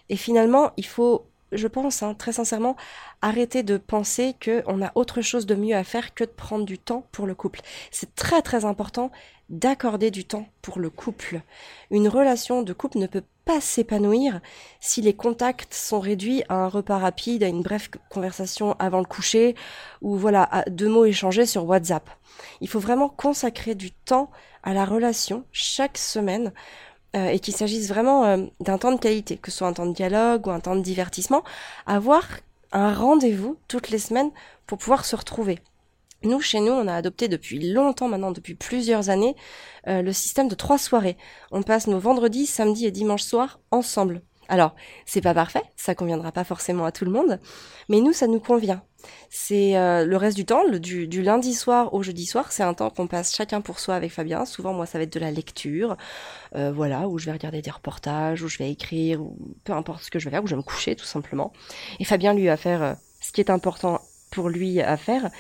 Et 0.09 0.17
finalement, 0.17 0.71
il 0.77 0.87
faut 0.87 1.27
je 1.53 1.69
pense, 1.69 2.03
hein, 2.03 2.15
très 2.15 2.33
sincèrement, 2.33 2.77
arrêter 3.23 3.63
de 3.63 3.77
penser 3.77 4.35
qu'on 4.45 4.83
a 4.83 4.91
autre 4.95 5.21
chose 5.21 5.47
de 5.47 5.55
mieux 5.55 5.77
à 5.77 5.85
faire 5.85 6.15
que 6.15 6.25
de 6.25 6.31
prendre 6.31 6.65
du 6.65 6.79
temps 6.79 7.07
pour 7.13 7.27
le 7.27 7.35
couple. 7.35 7.61
C'est 7.91 8.15
très 8.15 8.43
très 8.43 8.65
important 8.65 9.11
d'accorder 9.49 10.11
du 10.11 10.25
temps 10.25 10.47
pour 10.61 10.79
le 10.79 10.91
couple. 10.91 11.41
Une 11.91 12.09
relation 12.09 12.63
de 12.63 12.73
couple 12.73 12.99
ne 12.99 13.07
peut 13.07 13.23
s'épanouir 13.61 14.41
si 14.81 15.01
les 15.01 15.15
contacts 15.15 15.73
sont 15.75 16.01
réduits 16.01 16.43
à 16.49 16.55
un 16.55 16.69
repas 16.69 16.99
rapide, 16.99 17.43
à 17.43 17.49
une 17.49 17.63
brève 17.63 17.89
conversation 18.11 18.75
avant 18.79 18.99
le 18.99 19.05
coucher, 19.05 19.55
ou 20.03 20.17
voilà, 20.17 20.49
à 20.51 20.65
deux 20.69 20.89
mots 20.89 21.05
échangés 21.05 21.47
sur 21.47 21.65
WhatsApp. 21.65 22.09
Il 22.61 22.69
faut 22.69 22.81
vraiment 22.81 23.09
consacrer 23.09 23.75
du 23.75 23.91
temps 23.93 24.31
à 24.63 24.75
la 24.75 24.85
relation 24.85 25.45
chaque 25.53 25.97
semaine 25.97 26.53
euh, 27.15 27.29
et 27.29 27.39
qu'il 27.39 27.55
s'agisse 27.55 27.89
vraiment 27.89 28.25
euh, 28.25 28.47
d'un 28.61 28.79
temps 28.79 28.93
de 28.93 28.99
qualité, 28.99 29.37
que 29.37 29.51
ce 29.51 29.59
soit 29.59 29.69
un 29.69 29.73
temps 29.73 29.87
de 29.87 29.95
dialogue 29.95 30.47
ou 30.47 30.51
un 30.51 30.61
temps 30.61 30.77
de 30.77 30.83
divertissement, 30.83 31.45
avoir 31.87 32.27
un 32.73 32.93
rendez-vous 32.93 33.57
toutes 33.69 33.91
les 33.91 33.99
semaines 33.99 34.31
pour 34.67 34.79
pouvoir 34.79 35.05
se 35.05 35.17
retrouver. 35.17 35.61
Nous, 36.27 36.41
chez 36.41 36.59
nous, 36.59 36.73
on 36.73 36.89
a 36.89 36.95
adopté 36.95 37.29
depuis 37.29 37.73
longtemps 37.73 38.09
maintenant, 38.09 38.33
depuis 38.33 38.57
plusieurs 38.57 39.11
années, 39.11 39.37
euh, 39.87 40.03
le 40.03 40.13
système 40.13 40.49
de 40.49 40.57
trois 40.57 40.77
soirées. 40.77 41.17
On 41.53 41.63
passe 41.63 41.87
nos 41.87 42.01
vendredis, 42.01 42.47
samedis 42.47 42.87
et 42.87 42.91
dimanches 42.91 43.23
soirs 43.23 43.61
ensemble. 43.71 44.23
Alors, 44.49 44.75
c'est 45.07 45.21
pas 45.21 45.35
parfait, 45.35 45.63
ça 45.77 45.95
conviendra 45.95 46.33
pas 46.33 46.43
forcément 46.43 46.85
à 46.85 46.93
tout 46.93 47.05
le 47.05 47.11
monde, 47.13 47.41
mais 47.89 48.01
nous, 48.01 48.13
ça 48.13 48.27
nous 48.27 48.41
convient. 48.41 48.83
C'est 49.31 49.77
euh, 49.77 50.05
le 50.05 50.17
reste 50.17 50.37
du 50.37 50.45
temps, 50.45 50.69
du, 50.69 51.23
lundi 51.23 51.55
soir 51.55 51.95
au 51.95 52.03
jeudi 52.03 52.27
soir, 52.27 52.51
c'est 52.51 52.65
un 52.65 52.75
temps 52.75 52.91
qu'on 52.91 53.07
passe 53.07 53.35
chacun 53.35 53.61
pour 53.61 53.79
soi 53.79 53.95
avec 53.95 54.11
Fabien. 54.11 54.45
Souvent, 54.47 54.73
moi, 54.73 54.87
ça 54.87 54.99
va 54.99 55.05
être 55.05 55.13
de 55.13 55.21
la 55.21 55.31
lecture, 55.31 55.97
euh, 56.57 56.73
voilà, 56.73 57.09
où 57.09 57.19
je 57.19 57.27
vais 57.27 57.33
regarder 57.33 57.63
des 57.63 57.71
reportages, 57.71 58.43
où 58.43 58.49
je 58.49 58.59
vais 58.59 58.71
écrire, 58.71 59.21
ou 59.21 59.37
peu 59.65 59.73
importe 59.73 60.03
ce 60.03 60.11
que 60.11 60.19
je 60.19 60.25
vais 60.25 60.33
faire, 60.33 60.43
où 60.43 60.49
je 60.49 60.55
vais 60.55 60.61
me 60.61 60.67
coucher 60.67 60.97
tout 60.97 61.05
simplement. 61.05 61.53
Et 62.01 62.05
Fabien, 62.05 62.35
lui, 62.35 62.47
va 62.47 62.57
faire 62.57 62.97
ce 63.21 63.31
qui 63.31 63.41
est 63.41 63.51
important 63.51 64.01
pour 64.31 64.49
lui 64.49 64.81
à 64.81 64.97
faire. 64.97 65.31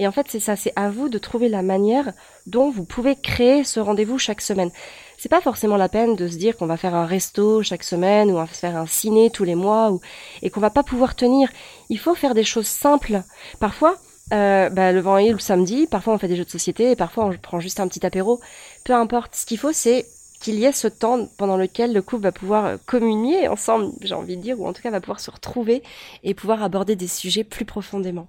Et 0.00 0.06
en 0.06 0.12
fait, 0.12 0.28
c'est 0.30 0.40
ça, 0.40 0.56
c'est 0.56 0.72
à 0.76 0.88
vous 0.88 1.10
de 1.10 1.18
trouver 1.18 1.50
la 1.50 1.60
manière 1.60 2.14
dont 2.46 2.70
vous 2.70 2.84
pouvez 2.84 3.16
créer 3.16 3.64
ce 3.64 3.80
rendez-vous 3.80 4.16
chaque 4.16 4.40
semaine. 4.40 4.70
C'est 5.18 5.28
pas 5.28 5.42
forcément 5.42 5.76
la 5.76 5.90
peine 5.90 6.16
de 6.16 6.26
se 6.26 6.38
dire 6.38 6.56
qu'on 6.56 6.64
va 6.64 6.78
faire 6.78 6.94
un 6.94 7.04
resto 7.04 7.62
chaque 7.62 7.84
semaine 7.84 8.30
ou 8.30 8.36
on 8.36 8.40
va 8.40 8.46
faire 8.46 8.78
un 8.78 8.86
ciné 8.86 9.28
tous 9.28 9.44
les 9.44 9.54
mois 9.54 9.90
ou, 9.90 10.00
et 10.40 10.48
qu'on 10.48 10.60
va 10.60 10.70
pas 10.70 10.82
pouvoir 10.82 11.14
tenir. 11.14 11.50
Il 11.90 11.98
faut 11.98 12.14
faire 12.14 12.32
des 12.32 12.44
choses 12.44 12.66
simples. 12.66 13.20
Parfois, 13.58 13.98
euh, 14.32 14.70
bah, 14.70 14.90
le 14.92 15.00
vendredi 15.00 15.28
ou 15.28 15.34
le 15.34 15.38
samedi, 15.38 15.86
parfois 15.86 16.14
on 16.14 16.18
fait 16.18 16.28
des 16.28 16.36
jeux 16.36 16.46
de 16.46 16.50
société 16.50 16.92
et 16.92 16.96
parfois 16.96 17.26
on 17.26 17.36
prend 17.36 17.60
juste 17.60 17.78
un 17.78 17.86
petit 17.86 18.06
apéro. 18.06 18.40
Peu 18.86 18.94
importe. 18.94 19.34
Ce 19.34 19.44
qu'il 19.44 19.58
faut, 19.58 19.74
c'est 19.74 20.06
qu'il 20.40 20.54
y 20.54 20.64
ait 20.64 20.72
ce 20.72 20.88
temps 20.88 21.28
pendant 21.36 21.58
lequel 21.58 21.92
le 21.92 22.00
couple 22.00 22.22
va 22.22 22.32
pouvoir 22.32 22.78
communier 22.86 23.48
ensemble, 23.48 23.92
j'ai 24.00 24.14
envie 24.14 24.38
de 24.38 24.42
dire, 24.42 24.58
ou 24.58 24.66
en 24.66 24.72
tout 24.72 24.80
cas 24.80 24.90
va 24.90 25.02
pouvoir 25.02 25.20
se 25.20 25.30
retrouver 25.30 25.82
et 26.24 26.32
pouvoir 26.32 26.62
aborder 26.62 26.96
des 26.96 27.06
sujets 27.06 27.44
plus 27.44 27.66
profondément. 27.66 28.28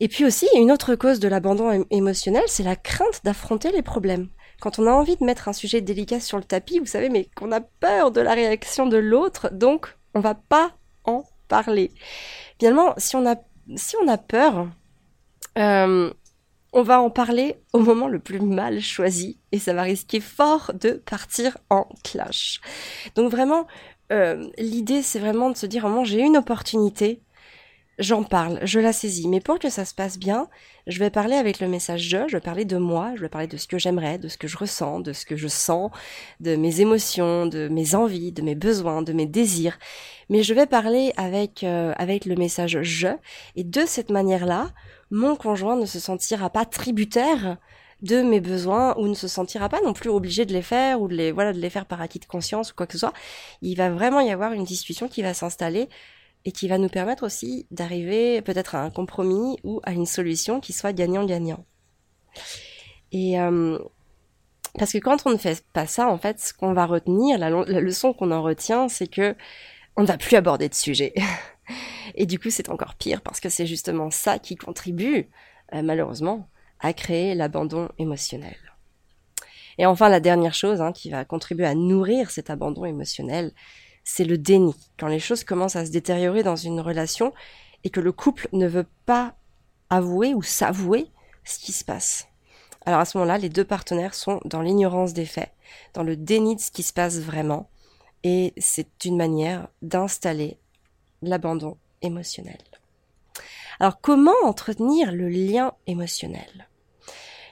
Et 0.00 0.08
puis 0.08 0.24
aussi, 0.24 0.46
une 0.54 0.70
autre 0.70 0.94
cause 0.94 1.20
de 1.20 1.28
l'abandon 1.28 1.86
émotionnel, 1.90 2.44
c'est 2.46 2.62
la 2.62 2.76
crainte 2.76 3.22
d'affronter 3.24 3.72
les 3.72 3.82
problèmes. 3.82 4.28
Quand 4.60 4.78
on 4.78 4.86
a 4.86 4.90
envie 4.90 5.16
de 5.16 5.24
mettre 5.24 5.48
un 5.48 5.52
sujet 5.52 5.80
délicat 5.80 6.20
sur 6.20 6.38
le 6.38 6.44
tapis, 6.44 6.78
vous 6.78 6.86
savez, 6.86 7.08
mais 7.08 7.28
qu'on 7.34 7.52
a 7.52 7.60
peur 7.60 8.10
de 8.10 8.20
la 8.20 8.34
réaction 8.34 8.86
de 8.86 8.96
l'autre, 8.96 9.50
donc 9.52 9.96
on 10.14 10.20
va 10.20 10.34
pas 10.34 10.72
en 11.04 11.24
parler. 11.48 11.92
Finalement, 12.58 12.94
si 12.96 13.16
on 13.16 13.26
a, 13.26 13.36
si 13.76 13.96
on 14.02 14.08
a 14.08 14.18
peur, 14.18 14.68
euh, 15.58 16.12
on 16.72 16.82
va 16.82 17.00
en 17.00 17.10
parler 17.10 17.56
au 17.72 17.78
moment 17.78 18.08
le 18.08 18.18
plus 18.18 18.40
mal 18.40 18.80
choisi 18.80 19.38
et 19.52 19.58
ça 19.58 19.72
va 19.72 19.82
risquer 19.82 20.20
fort 20.20 20.72
de 20.74 20.92
partir 20.92 21.56
en 21.70 21.86
clash. 22.04 22.60
Donc 23.14 23.30
vraiment, 23.30 23.66
euh, 24.12 24.46
l'idée 24.58 25.02
c'est 25.02 25.18
vraiment 25.18 25.50
de 25.50 25.56
se 25.56 25.66
dire, 25.66 25.88
moment 25.88 26.04
j'ai 26.04 26.20
une 26.20 26.36
opportunité, 26.36 27.22
j'en 27.98 28.22
parle, 28.22 28.58
je 28.62 28.78
la 28.78 28.92
saisis. 28.92 29.28
Mais 29.28 29.40
pour 29.40 29.58
que 29.58 29.70
ça 29.70 29.84
se 29.84 29.94
passe 29.94 30.18
bien, 30.18 30.48
je 30.86 30.98
vais 30.98 31.10
parler 31.10 31.34
avec 31.34 31.60
le 31.60 31.68
message 31.68 32.02
je, 32.02 32.28
je 32.28 32.36
vais 32.36 32.40
parler 32.40 32.64
de 32.64 32.76
moi, 32.76 33.12
je 33.16 33.20
vais 33.22 33.28
parler 33.28 33.46
de 33.46 33.56
ce 33.56 33.66
que 33.66 33.78
j'aimerais, 33.78 34.18
de 34.18 34.28
ce 34.28 34.38
que 34.38 34.48
je 34.48 34.56
ressens, 34.56 35.00
de 35.00 35.12
ce 35.12 35.26
que 35.26 35.36
je 35.36 35.48
sens, 35.48 35.90
de 36.40 36.56
mes 36.56 36.80
émotions, 36.80 37.46
de 37.46 37.68
mes 37.68 37.94
envies, 37.94 38.32
de 38.32 38.42
mes 38.42 38.54
besoins, 38.54 39.02
de 39.02 39.12
mes 39.12 39.26
désirs. 39.26 39.78
Mais 40.28 40.42
je 40.42 40.54
vais 40.54 40.66
parler 40.66 41.12
avec 41.16 41.64
euh, 41.64 41.92
avec 41.96 42.24
le 42.24 42.34
message 42.34 42.82
je 42.82 43.08
et 43.54 43.64
de 43.64 43.82
cette 43.86 44.10
manière-là, 44.10 44.70
mon 45.10 45.36
conjoint 45.36 45.76
ne 45.76 45.86
se 45.86 46.00
sentira 46.00 46.50
pas 46.50 46.64
tributaire 46.64 47.56
de 48.02 48.22
mes 48.22 48.40
besoins 48.40 48.94
ou 48.98 49.08
ne 49.08 49.14
se 49.14 49.28
sentira 49.28 49.68
pas 49.68 49.80
non 49.80 49.92
plus 49.94 50.10
obligé 50.10 50.44
de 50.44 50.52
les 50.52 50.62
faire 50.62 51.00
ou 51.00 51.08
de 51.08 51.14
les 51.14 51.32
voilà 51.32 51.52
de 51.52 51.58
les 51.58 51.70
faire 51.70 51.86
par 51.86 52.00
acquis 52.02 52.18
de 52.18 52.26
conscience 52.26 52.72
ou 52.72 52.74
quoi 52.74 52.86
que 52.86 52.92
ce 52.92 52.98
soit. 52.98 53.14
Il 53.62 53.76
va 53.76 53.90
vraiment 53.90 54.20
y 54.20 54.30
avoir 54.30 54.52
une 54.52 54.64
discussion 54.64 55.08
qui 55.08 55.22
va 55.22 55.32
s'installer 55.32 55.88
et 56.46 56.52
qui 56.52 56.68
va 56.68 56.78
nous 56.78 56.88
permettre 56.88 57.24
aussi 57.26 57.66
d'arriver 57.72 58.40
peut-être 58.40 58.76
à 58.76 58.82
un 58.82 58.90
compromis 58.90 59.58
ou 59.64 59.80
à 59.82 59.92
une 59.92 60.06
solution 60.06 60.60
qui 60.60 60.72
soit 60.72 60.92
gagnant-gagnant. 60.92 61.64
Et 63.10 63.38
euh, 63.40 63.78
parce 64.78 64.92
que 64.92 64.98
quand 64.98 65.26
on 65.26 65.30
ne 65.30 65.38
fait 65.38 65.64
pas 65.72 65.88
ça, 65.88 66.08
en 66.08 66.18
fait, 66.18 66.38
ce 66.38 66.54
qu'on 66.54 66.72
va 66.72 66.86
retenir, 66.86 67.36
la, 67.36 67.50
leçon 67.50 68.12
qu'on 68.12 68.30
en 68.30 68.42
retient, 68.42 68.88
c'est 68.88 69.08
que 69.08 69.34
on 69.96 70.02
ne 70.02 70.06
va 70.06 70.18
plus 70.18 70.36
aborder 70.36 70.68
de 70.68 70.74
sujet. 70.74 71.14
et 72.14 72.26
du 72.26 72.38
coup, 72.38 72.50
c'est 72.50 72.68
encore 72.68 72.94
pire 72.94 73.22
parce 73.22 73.40
que 73.40 73.48
c'est 73.48 73.66
justement 73.66 74.12
ça 74.12 74.38
qui 74.38 74.54
contribue, 74.54 75.28
euh, 75.74 75.82
malheureusement, 75.82 76.48
à 76.78 76.92
créer 76.92 77.34
l'abandon 77.34 77.88
émotionnel. 77.98 78.56
Et 79.78 79.86
enfin, 79.86 80.08
la 80.08 80.20
dernière 80.20 80.54
chose 80.54 80.80
hein, 80.80 80.92
qui 80.92 81.10
va 81.10 81.24
contribuer 81.24 81.66
à 81.66 81.74
nourrir 81.74 82.30
cet 82.30 82.50
abandon 82.50 82.84
émotionnel, 82.84 83.52
c'est 84.06 84.24
le 84.24 84.38
déni. 84.38 84.74
Quand 84.98 85.08
les 85.08 85.18
choses 85.18 85.44
commencent 85.44 85.76
à 85.76 85.84
se 85.84 85.90
détériorer 85.90 86.44
dans 86.44 86.56
une 86.56 86.80
relation 86.80 87.34
et 87.84 87.90
que 87.90 88.00
le 88.00 88.12
couple 88.12 88.48
ne 88.52 88.68
veut 88.68 88.86
pas 89.04 89.34
avouer 89.90 90.32
ou 90.32 90.42
s'avouer 90.42 91.10
ce 91.44 91.58
qui 91.58 91.72
se 91.72 91.84
passe. 91.84 92.28
Alors 92.86 93.00
à 93.00 93.04
ce 93.04 93.18
moment-là, 93.18 93.36
les 93.36 93.48
deux 93.48 93.64
partenaires 93.64 94.14
sont 94.14 94.40
dans 94.44 94.62
l'ignorance 94.62 95.12
des 95.12 95.26
faits, 95.26 95.52
dans 95.92 96.04
le 96.04 96.16
déni 96.16 96.54
de 96.54 96.60
ce 96.60 96.70
qui 96.70 96.84
se 96.84 96.92
passe 96.92 97.18
vraiment, 97.18 97.68
et 98.22 98.54
c'est 98.58 99.04
une 99.04 99.16
manière 99.16 99.68
d'installer 99.82 100.56
l'abandon 101.20 101.76
émotionnel. 102.00 102.58
Alors 103.80 104.00
comment 104.00 104.36
entretenir 104.44 105.10
le 105.10 105.28
lien 105.28 105.72
émotionnel? 105.88 106.68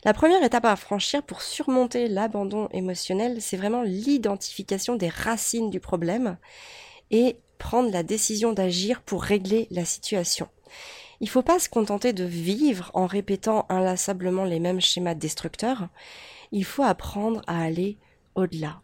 La 0.05 0.13
première 0.13 0.43
étape 0.43 0.67
à 0.67 0.77
franchir 0.77 1.23
pour 1.23 1.43
surmonter 1.43 2.09
l'abandon 2.09 2.69
émotionnel, 2.73 3.41
c'est 3.41 3.57
vraiment 3.57 3.83
l'identification 3.83 4.97
des 4.97 5.09
racines 5.09 5.71
du 5.71 5.81
problème 5.81 6.37
et 7.11 7.37
prendre 7.59 7.91
la 7.91 8.03
décision 8.03 8.53
d'agir 8.53 9.01
pour 9.01 9.23
régler 9.23 9.67
la 9.71 9.85
situation. 9.85 10.49
Il 11.21 11.25
ne 11.25 11.31
faut 11.31 11.43
pas 11.43 11.59
se 11.59 11.69
contenter 11.69 12.13
de 12.13 12.25
vivre 12.25 12.91
en 12.93 13.07
répétant 13.07 13.65
inlassablement 13.71 14.45
les 14.45 14.61
mêmes 14.61 14.81
schémas 14.81 15.15
destructeurs. 15.15 15.89
Il 16.53 16.65
faut 16.65 16.83
apprendre 16.83 17.41
à 17.47 17.63
aller 17.63 17.97
au-delà. 18.35 18.83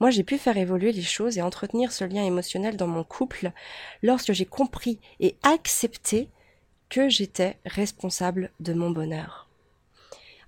Moi, 0.00 0.10
j'ai 0.10 0.24
pu 0.24 0.36
faire 0.36 0.56
évoluer 0.56 0.92
les 0.92 1.02
choses 1.02 1.38
et 1.38 1.42
entretenir 1.42 1.90
ce 1.90 2.04
lien 2.04 2.24
émotionnel 2.24 2.76
dans 2.76 2.86
mon 2.86 3.02
couple 3.02 3.50
lorsque 4.02 4.32
j'ai 4.32 4.46
compris 4.46 5.00
et 5.20 5.36
accepté 5.42 6.28
que 6.90 7.08
j'étais 7.08 7.56
responsable 7.64 8.50
de 8.60 8.74
mon 8.74 8.90
bonheur. 8.90 9.48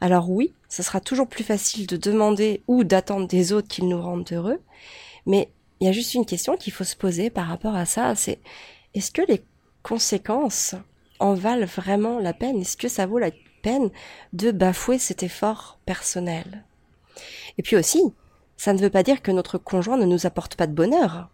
Alors 0.01 0.31
oui, 0.31 0.55
ce 0.69 0.83
sera 0.83 1.01
toujours 1.01 1.29
plus 1.29 1.45
facile 1.45 1.87
de 1.87 1.97
demander 1.97 2.63
ou 2.69 2.85
d'attendre 2.85 3.27
des 3.27 3.53
autres 3.53 3.69
qu'ils 3.69 3.89
nous 3.89 4.01
rendent 4.01 4.31
heureux, 4.33 4.61
mais 5.25 5.51
il 5.81 5.87
y 5.87 5.91
a 5.91 5.93
juste 5.93 6.15
une 6.15 6.27
question 6.27 6.57
qu'il 6.57 6.73
faut 6.73 6.85
se 6.85 6.97
poser 6.97 7.31
par 7.31 7.47
rapport 7.47 7.75
à 7.75 7.87
ça, 7.87 8.15
c'est 8.15 8.39
est-ce 8.95 9.11
que 9.11 9.23
les 9.23 9.43
conséquences 9.83 10.75
en 11.19 11.35
valent 11.35 11.67
vraiment 11.67 12.19
la 12.19 12.33
peine? 12.33 12.61
Est-ce 12.61 12.77
que 12.77 12.89
ça 12.89 13.07
vaut 13.07 13.19
la 13.19 13.31
peine 13.63 13.91
de 14.33 14.51
bafouer 14.51 14.99
cet 14.99 15.23
effort 15.23 15.79
personnel? 15.87 16.65
Et 17.59 17.63
puis 17.63 17.77
aussi, 17.77 18.03
ça 18.57 18.73
ne 18.73 18.79
veut 18.79 18.91
pas 18.91 19.03
dire 19.03 19.23
que 19.23 19.31
notre 19.31 19.59
conjoint 19.59 19.99
ne 19.99 20.07
nous 20.07 20.27
apporte 20.27 20.57
pas 20.57 20.67
de 20.67 20.73
bonheur. 20.73 21.29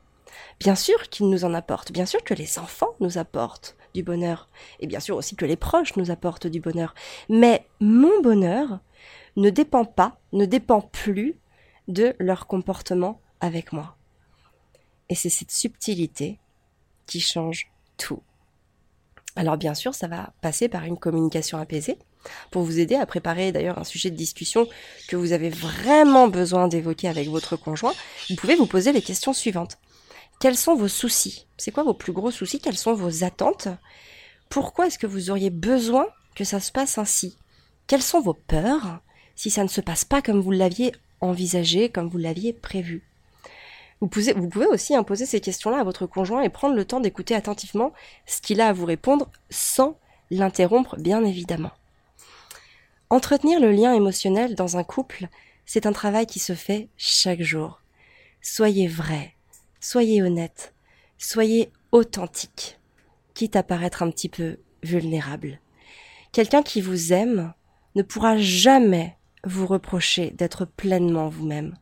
Bien 0.60 0.74
sûr 0.74 1.08
qu'il 1.08 1.28
nous 1.28 1.44
en 1.44 1.54
apporte, 1.54 1.92
bien 1.92 2.06
sûr 2.06 2.22
que 2.24 2.34
les 2.34 2.58
enfants 2.58 2.94
nous 3.00 3.18
apportent 3.18 3.76
du 3.94 4.02
bonheur, 4.02 4.48
et 4.80 4.86
bien 4.86 5.00
sûr 5.00 5.16
aussi 5.16 5.36
que 5.36 5.44
les 5.44 5.56
proches 5.56 5.96
nous 5.96 6.10
apportent 6.10 6.46
du 6.46 6.60
bonheur. 6.60 6.94
Mais 7.28 7.66
mon 7.80 8.20
bonheur 8.22 8.80
ne 9.36 9.50
dépend 9.50 9.84
pas, 9.84 10.18
ne 10.32 10.44
dépend 10.44 10.80
plus 10.80 11.36
de 11.88 12.14
leur 12.18 12.46
comportement 12.46 13.20
avec 13.40 13.72
moi. 13.72 13.96
Et 15.08 15.14
c'est 15.14 15.28
cette 15.28 15.50
subtilité 15.50 16.38
qui 17.06 17.20
change 17.20 17.70
tout. 17.98 18.22
Alors 19.36 19.56
bien 19.56 19.74
sûr, 19.74 19.94
ça 19.94 20.08
va 20.08 20.32
passer 20.40 20.68
par 20.68 20.84
une 20.84 20.98
communication 20.98 21.58
apaisée 21.58 21.98
pour 22.50 22.62
vous 22.62 22.78
aider 22.78 22.94
à 22.94 23.06
préparer 23.06 23.50
d'ailleurs 23.50 23.78
un 23.78 23.84
sujet 23.84 24.10
de 24.10 24.16
discussion 24.16 24.68
que 25.08 25.16
vous 25.16 25.32
avez 25.32 25.50
vraiment 25.50 26.28
besoin 26.28 26.68
d'évoquer 26.68 27.08
avec 27.08 27.28
votre 27.28 27.56
conjoint. 27.56 27.92
Vous 28.28 28.36
pouvez 28.36 28.54
vous 28.54 28.66
poser 28.66 28.92
les 28.92 29.02
questions 29.02 29.32
suivantes. 29.32 29.78
Quels 30.42 30.56
sont 30.56 30.74
vos 30.74 30.88
soucis? 30.88 31.46
C'est 31.56 31.70
quoi 31.70 31.84
vos 31.84 31.94
plus 31.94 32.12
gros 32.12 32.32
soucis? 32.32 32.58
Quelles 32.58 32.76
sont 32.76 32.94
vos 32.94 33.22
attentes? 33.22 33.68
Pourquoi 34.48 34.88
est-ce 34.88 34.98
que 34.98 35.06
vous 35.06 35.30
auriez 35.30 35.50
besoin 35.50 36.08
que 36.34 36.42
ça 36.42 36.58
se 36.58 36.72
passe 36.72 36.98
ainsi? 36.98 37.38
Quelles 37.86 38.02
sont 38.02 38.20
vos 38.20 38.34
peurs 38.34 39.02
si 39.36 39.50
ça 39.50 39.62
ne 39.62 39.68
se 39.68 39.80
passe 39.80 40.04
pas 40.04 40.20
comme 40.20 40.40
vous 40.40 40.50
l'aviez 40.50 40.90
envisagé, 41.20 41.90
comme 41.90 42.08
vous 42.08 42.18
l'aviez 42.18 42.52
prévu? 42.52 43.04
Vous 44.00 44.08
pouvez, 44.08 44.66
aussi 44.66 44.96
imposer 44.96 45.26
ces 45.26 45.40
questions-là 45.40 45.78
à 45.78 45.84
votre 45.84 46.06
conjoint 46.06 46.42
et 46.42 46.48
prendre 46.48 46.74
le 46.74 46.86
temps 46.86 46.98
d'écouter 46.98 47.36
attentivement 47.36 47.92
ce 48.26 48.40
qu'il 48.40 48.60
a 48.60 48.66
à 48.66 48.72
vous 48.72 48.86
répondre 48.86 49.30
sans 49.48 49.96
l'interrompre, 50.32 50.96
bien 50.96 51.24
évidemment. 51.24 51.70
Entretenir 53.10 53.60
le 53.60 53.70
lien 53.70 53.94
émotionnel 53.94 54.56
dans 54.56 54.76
un 54.76 54.82
couple, 54.82 55.28
c'est 55.66 55.86
un 55.86 55.92
travail 55.92 56.26
qui 56.26 56.40
se 56.40 56.56
fait 56.56 56.88
chaque 56.96 57.42
jour. 57.42 57.80
Soyez 58.40 58.88
vrai, 58.88 59.36
soyez 59.82 60.22
honnête, 60.22 60.72
soyez 61.18 61.70
authentique, 61.90 62.78
quitte 63.34 63.56
à 63.56 63.62
paraître 63.62 64.02
un 64.02 64.10
petit 64.10 64.28
peu 64.28 64.56
vulnérable. 64.82 65.60
Quelqu'un 66.30 66.62
qui 66.62 66.80
vous 66.80 67.12
aime 67.12 67.52
ne 67.96 68.02
pourra 68.02 68.38
jamais 68.38 69.18
vous 69.44 69.66
reprocher 69.66 70.30
d'être 70.30 70.64
pleinement 70.64 71.28
vous-même. 71.28 71.76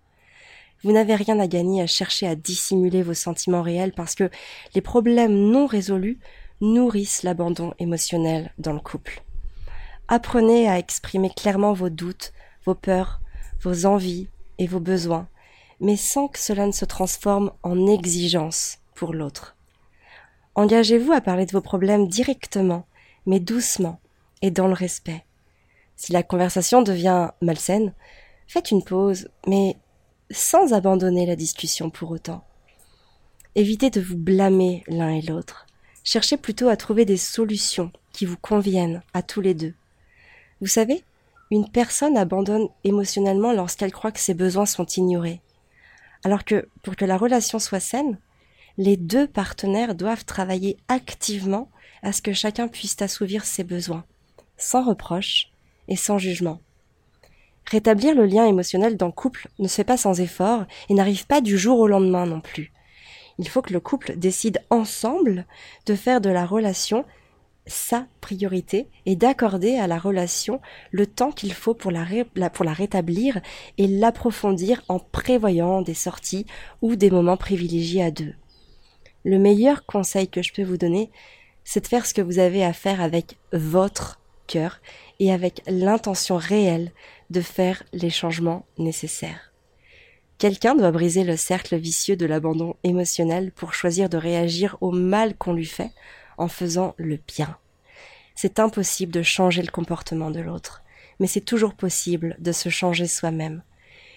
Vous 0.83 0.93
n'avez 0.93 1.15
rien 1.15 1.39
à 1.39 1.47
gagner 1.47 1.83
à 1.83 1.87
chercher 1.87 2.27
à 2.27 2.35
dissimuler 2.35 3.03
vos 3.03 3.15
sentiments 3.15 3.63
réels 3.63 3.93
parce 3.93 4.15
que 4.15 4.31
les 4.75 4.81
problèmes 4.81 5.35
non 5.35 5.67
résolus 5.67 6.19
nourrissent 6.63 7.23
l'abandon 7.23 7.75
émotionnel 7.79 8.53
dans 8.59 8.73
le 8.73 8.81
couple. 8.81 9.23
Apprenez 10.09 10.69
à 10.69 10.79
exprimer 10.79 11.31
clairement 11.31 11.75
vos 11.75 11.91
doutes, 11.91 12.33
vos 12.65 12.75
peurs, 12.75 13.21
vos 13.61 13.85
envies 13.85 14.29
et 14.59 14.67
vos 14.67 14.81
besoins, 14.81 15.29
mais 15.81 15.97
sans 15.97 16.29
que 16.29 16.39
cela 16.39 16.67
ne 16.67 16.73
se 16.73 16.85
transforme 16.85 17.53
en 17.63 17.87
exigence 17.87 18.79
pour 18.95 19.15
l'autre. 19.15 19.57
Engagez-vous 20.55 21.13
à 21.13 21.21
parler 21.21 21.47
de 21.47 21.53
vos 21.53 21.61
problèmes 21.61 22.09
directement, 22.09 22.87
mais 23.27 23.41
doucement 23.41 24.01
et 24.43 24.51
dans 24.51 24.67
le 24.67 24.75
respect. 24.75 25.25
Si 25.97 26.13
la 26.13 26.23
conversation 26.23 26.83
devient 26.83 27.31
malsaine, 27.41 27.95
faites 28.47 28.71
une 28.71 28.83
pause, 28.83 29.29
mais 29.47 29.77
sans 30.31 30.73
abandonner 30.73 31.27
la 31.27 31.37
discussion 31.37 31.91
pour 31.91 32.11
autant. 32.11 32.45
Évitez 33.55 33.91
de 33.91 34.01
vous 34.01 34.17
blâmer 34.17 34.85
l'un 34.87 35.11
et 35.11 35.23
l'autre. 35.23 35.67
Cherchez 36.05 36.37
plutôt 36.37 36.69
à 36.69 36.77
trouver 36.77 37.05
des 37.05 37.17
solutions 37.17 37.93
qui 38.13 38.25
vous 38.25 38.37
conviennent 38.37 39.03
à 39.13 39.23
tous 39.23 39.41
les 39.41 39.55
deux. 39.55 39.75
Vous 40.61 40.67
savez, 40.67 41.05
une 41.51 41.69
personne 41.69 42.17
abandonne 42.17 42.69
émotionnellement 42.85 43.53
lorsqu'elle 43.53 43.93
croit 43.93 44.13
que 44.13 44.21
ses 44.21 44.35
besoins 44.35 44.67
sont 44.67 44.87
ignorés. 44.87 45.41
Alors 46.25 46.45
que 46.45 46.69
pour 46.83 46.97
que 46.97 47.05
la 47.05 47.17
relation 47.17 47.59
soit 47.59 47.81
saine, 47.81 48.19
les 48.77 48.97
deux 48.97 49.27
partenaires 49.27 49.95
doivent 49.95 50.25
travailler 50.25 50.77
activement 50.89 51.71
à 52.03 52.13
ce 52.13 52.23
que 52.23 52.33
chacun 52.33 52.69
puisse 52.69 53.01
assouvir 53.03 53.45
ses 53.45 53.65
besoins, 53.65 54.05
sans 54.57 54.85
reproche 54.85 55.51
et 55.89 55.97
sans 55.97 56.19
jugement. 56.19 56.61
Rétablir 57.67 58.15
le 58.15 58.27
lien 58.27 58.47
émotionnel 58.47 58.97
dans 58.97 59.07
le 59.07 59.13
couple 59.13 59.49
ne 59.59 59.69
se 59.69 59.77
fait 59.77 59.85
pas 59.85 59.97
sans 59.97 60.21
effort 60.21 60.65
et 60.89 60.95
n'arrive 60.95 61.27
pas 61.27 61.41
du 61.41 61.59
jour 61.59 61.79
au 61.79 61.87
lendemain 61.87 62.27
non 62.27 62.41
plus. 62.41 62.73
Il 63.39 63.49
faut 63.49 63.63
que 63.63 63.73
le 63.73 63.81
couple 63.81 64.17
décide 64.17 64.63
ensemble 64.71 65.47
de 65.87 65.95
faire 65.95 66.21
de 66.21 66.31
la 66.31 66.45
relation 66.45 67.05
sa 67.71 68.07
priorité 68.21 68.89
et 69.07 69.17
d'accorder 69.17 69.77
à 69.77 69.87
la 69.87 69.99
relation 69.99 70.61
le 70.91 71.07
temps 71.07 71.33
qu'il 71.33 71.53
faut 71.53 71.75
pour 71.75 71.91
la, 71.91 72.05
pour 72.51 72.65
la 72.65 72.73
rétablir 72.73 73.41
et 73.79 73.87
l'approfondir 73.87 74.83
en 74.89 74.99
prévoyant 74.99 75.81
des 75.81 75.95
sorties 75.95 76.47
ou 76.83 76.97
des 76.97 77.11
moments 77.11 77.37
privilégiés 77.37 78.03
à 78.03 78.11
deux. 78.11 78.35
Le 79.25 79.39
meilleur 79.39 79.87
conseil 79.87 80.29
que 80.29 80.43
je 80.43 80.53
peux 80.53 80.65
vous 80.65 80.79
donner, 80.79 81.11
c'est 81.65 81.83
de 81.83 81.87
faire 81.87 82.07
ce 82.07 82.15
que 82.15 82.23
vous 82.23 82.39
avez 82.39 82.65
à 82.65 82.73
faire 82.73 83.01
avec 83.01 83.39
votre 83.53 84.21
cœur 84.47 84.81
et 85.21 85.33
avec 85.33 85.63
l'intention 85.67 86.37
réelle 86.37 86.91
de 87.31 87.41
faire 87.41 87.83
les 87.93 88.11
changements 88.11 88.67
nécessaires. 88.79 89.53
Quelqu'un 90.39 90.75
doit 90.75 90.91
briser 90.91 91.23
le 91.23 91.37
cercle 91.37 91.77
vicieux 91.77 92.17
de 92.17 92.25
l'abandon 92.27 92.75
émotionnel 92.83 93.53
pour 93.53 93.75
choisir 93.75 94.09
de 94.09 94.17
réagir 94.17 94.79
au 94.81 94.91
mal 94.91 95.37
qu'on 95.37 95.53
lui 95.53 95.67
fait 95.67 95.91
en 96.41 96.49
faisant 96.49 96.95
le 96.97 97.19
bien. 97.29 97.57
C'est 98.35 98.59
impossible 98.59 99.13
de 99.13 99.23
changer 99.23 99.63
le 99.63 99.71
comportement 99.71 100.31
de 100.31 100.41
l'autre, 100.41 100.83
mais 101.21 101.27
c'est 101.27 101.41
toujours 101.43 101.75
possible 101.75 102.37
de 102.39 102.53
se 102.53 102.71
changer 102.71 103.07
soi-même. 103.07 103.63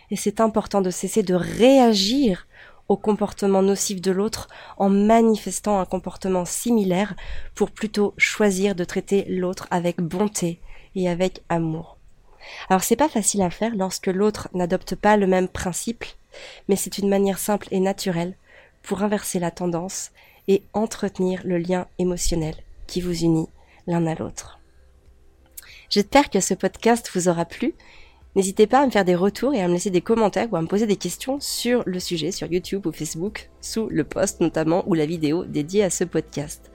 Et 0.10 0.15
c'est 0.15 0.39
important 0.39 0.82
de 0.82 0.89
cesser 0.89 1.24
de 1.24 1.34
réagir 1.34 2.48
au 2.88 2.98
comportement 2.98 3.62
nocif 3.62 4.01
de 4.01 4.12
l'autre 4.12 4.48
en 4.77 4.89
manifestant 4.89 5.80
un 5.80 5.86
comportement 5.86 6.46
similaire 6.46 7.15
pour 7.56 7.72
plutôt 7.72 8.13
choisir 8.18 8.75
de 8.75 8.84
traiter 8.84 9.25
l'autre 9.27 9.68
avec 9.72 10.01
bonté 10.01 10.60
et 10.96 11.10
avec 11.10 11.44
amour. 11.50 11.98
Alors 12.70 12.84
c'est 12.84 12.96
pas 12.96 13.10
facile 13.10 13.42
à 13.42 13.50
faire 13.50 13.74
lorsque 13.75 14.08
l'autre 14.08 14.50
n'adopte 14.53 14.96
pas 14.96 15.18
le 15.18 15.27
même 15.27 15.48
principe, 15.48 16.06
mais 16.68 16.75
c'est 16.75 16.98
une 16.98 17.10
manière 17.10 17.39
simple 17.39 17.68
et 17.72 17.80
naturelle 17.80 18.36
pour 18.82 19.01
inverser 19.01 19.39
la 19.39 19.51
tendance 19.51 20.12
et 20.47 20.63
entretenir 20.73 21.41
le 21.43 21.57
lien 21.57 21.88
émotionnel 22.00 22.55
qui 22.88 23.01
vous 23.01 23.23
unit 23.23 23.47
l'un 23.88 24.05
à 24.07 24.15
l'autre. 24.15 24.59
J'espère 25.89 26.29
que 26.29 26.39
ce 26.39 26.53
podcast 26.53 27.09
vous 27.13 27.27
aura 27.27 27.45
plu 27.45 27.75
N'hésitez 28.36 28.65
pas 28.65 28.79
à 28.79 28.86
me 28.86 28.91
faire 28.91 29.06
des 29.06 29.15
retours 29.15 29.53
et 29.53 29.62
à 29.62 29.67
me 29.67 29.73
laisser 29.73 29.91
des 29.91 30.01
commentaires 30.01 30.51
ou 30.51 30.56
à 30.56 30.62
me 30.62 30.67
poser 30.67 30.88
des 30.88 30.95
questions 30.95 31.39
sur 31.39 31.84
le 31.86 31.99
sujet 31.99 32.32
sur 32.32 32.51
YouTube 32.51 32.88
ou 32.88 32.91
Facebook, 32.91 33.51
sous 33.62 33.88
le 33.89 34.03
post 34.03 34.41
notamment 34.41 34.84
ou 34.88 34.95
la 34.95 35.06
vidéo 35.06 35.45
dédiée 35.45 35.84
à 35.84 35.91
ce 35.91 36.03
podcast. 36.03 36.71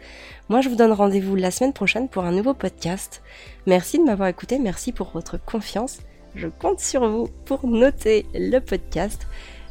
Moi, 0.48 0.61
je 0.61 0.68
vous 0.68 0.76
donne 0.76 0.92
rendez-vous 0.92 1.35
la 1.35 1.50
semaine 1.50 1.72
prochaine 1.72 2.09
pour 2.09 2.24
un 2.24 2.33
nouveau 2.33 2.54
podcast. 2.54 3.22
Merci 3.66 3.98
de 3.98 4.04
m'avoir 4.04 4.28
écouté, 4.28 4.61
merci 4.61 4.92
pour 4.92 5.11
votre 5.11 5.37
confiance. 5.44 5.98
Je 6.37 6.46
compte 6.46 6.78
sur 6.78 7.09
vous 7.09 7.26
pour 7.44 7.66
noter 7.66 8.26
le 8.35 8.61
podcast. 8.61 9.26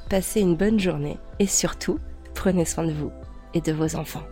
Passez 0.10 0.42
une 0.42 0.58
bonne 0.58 0.80
journée 0.80 1.18
et 1.40 1.48
surtout, 1.48 2.00
prenez 2.34 2.66
soin 2.66 2.86
de 2.86 2.92
vous 2.92 3.12
et 3.54 3.62
de 3.62 3.72
vos 3.72 3.96
enfants. 3.96 4.24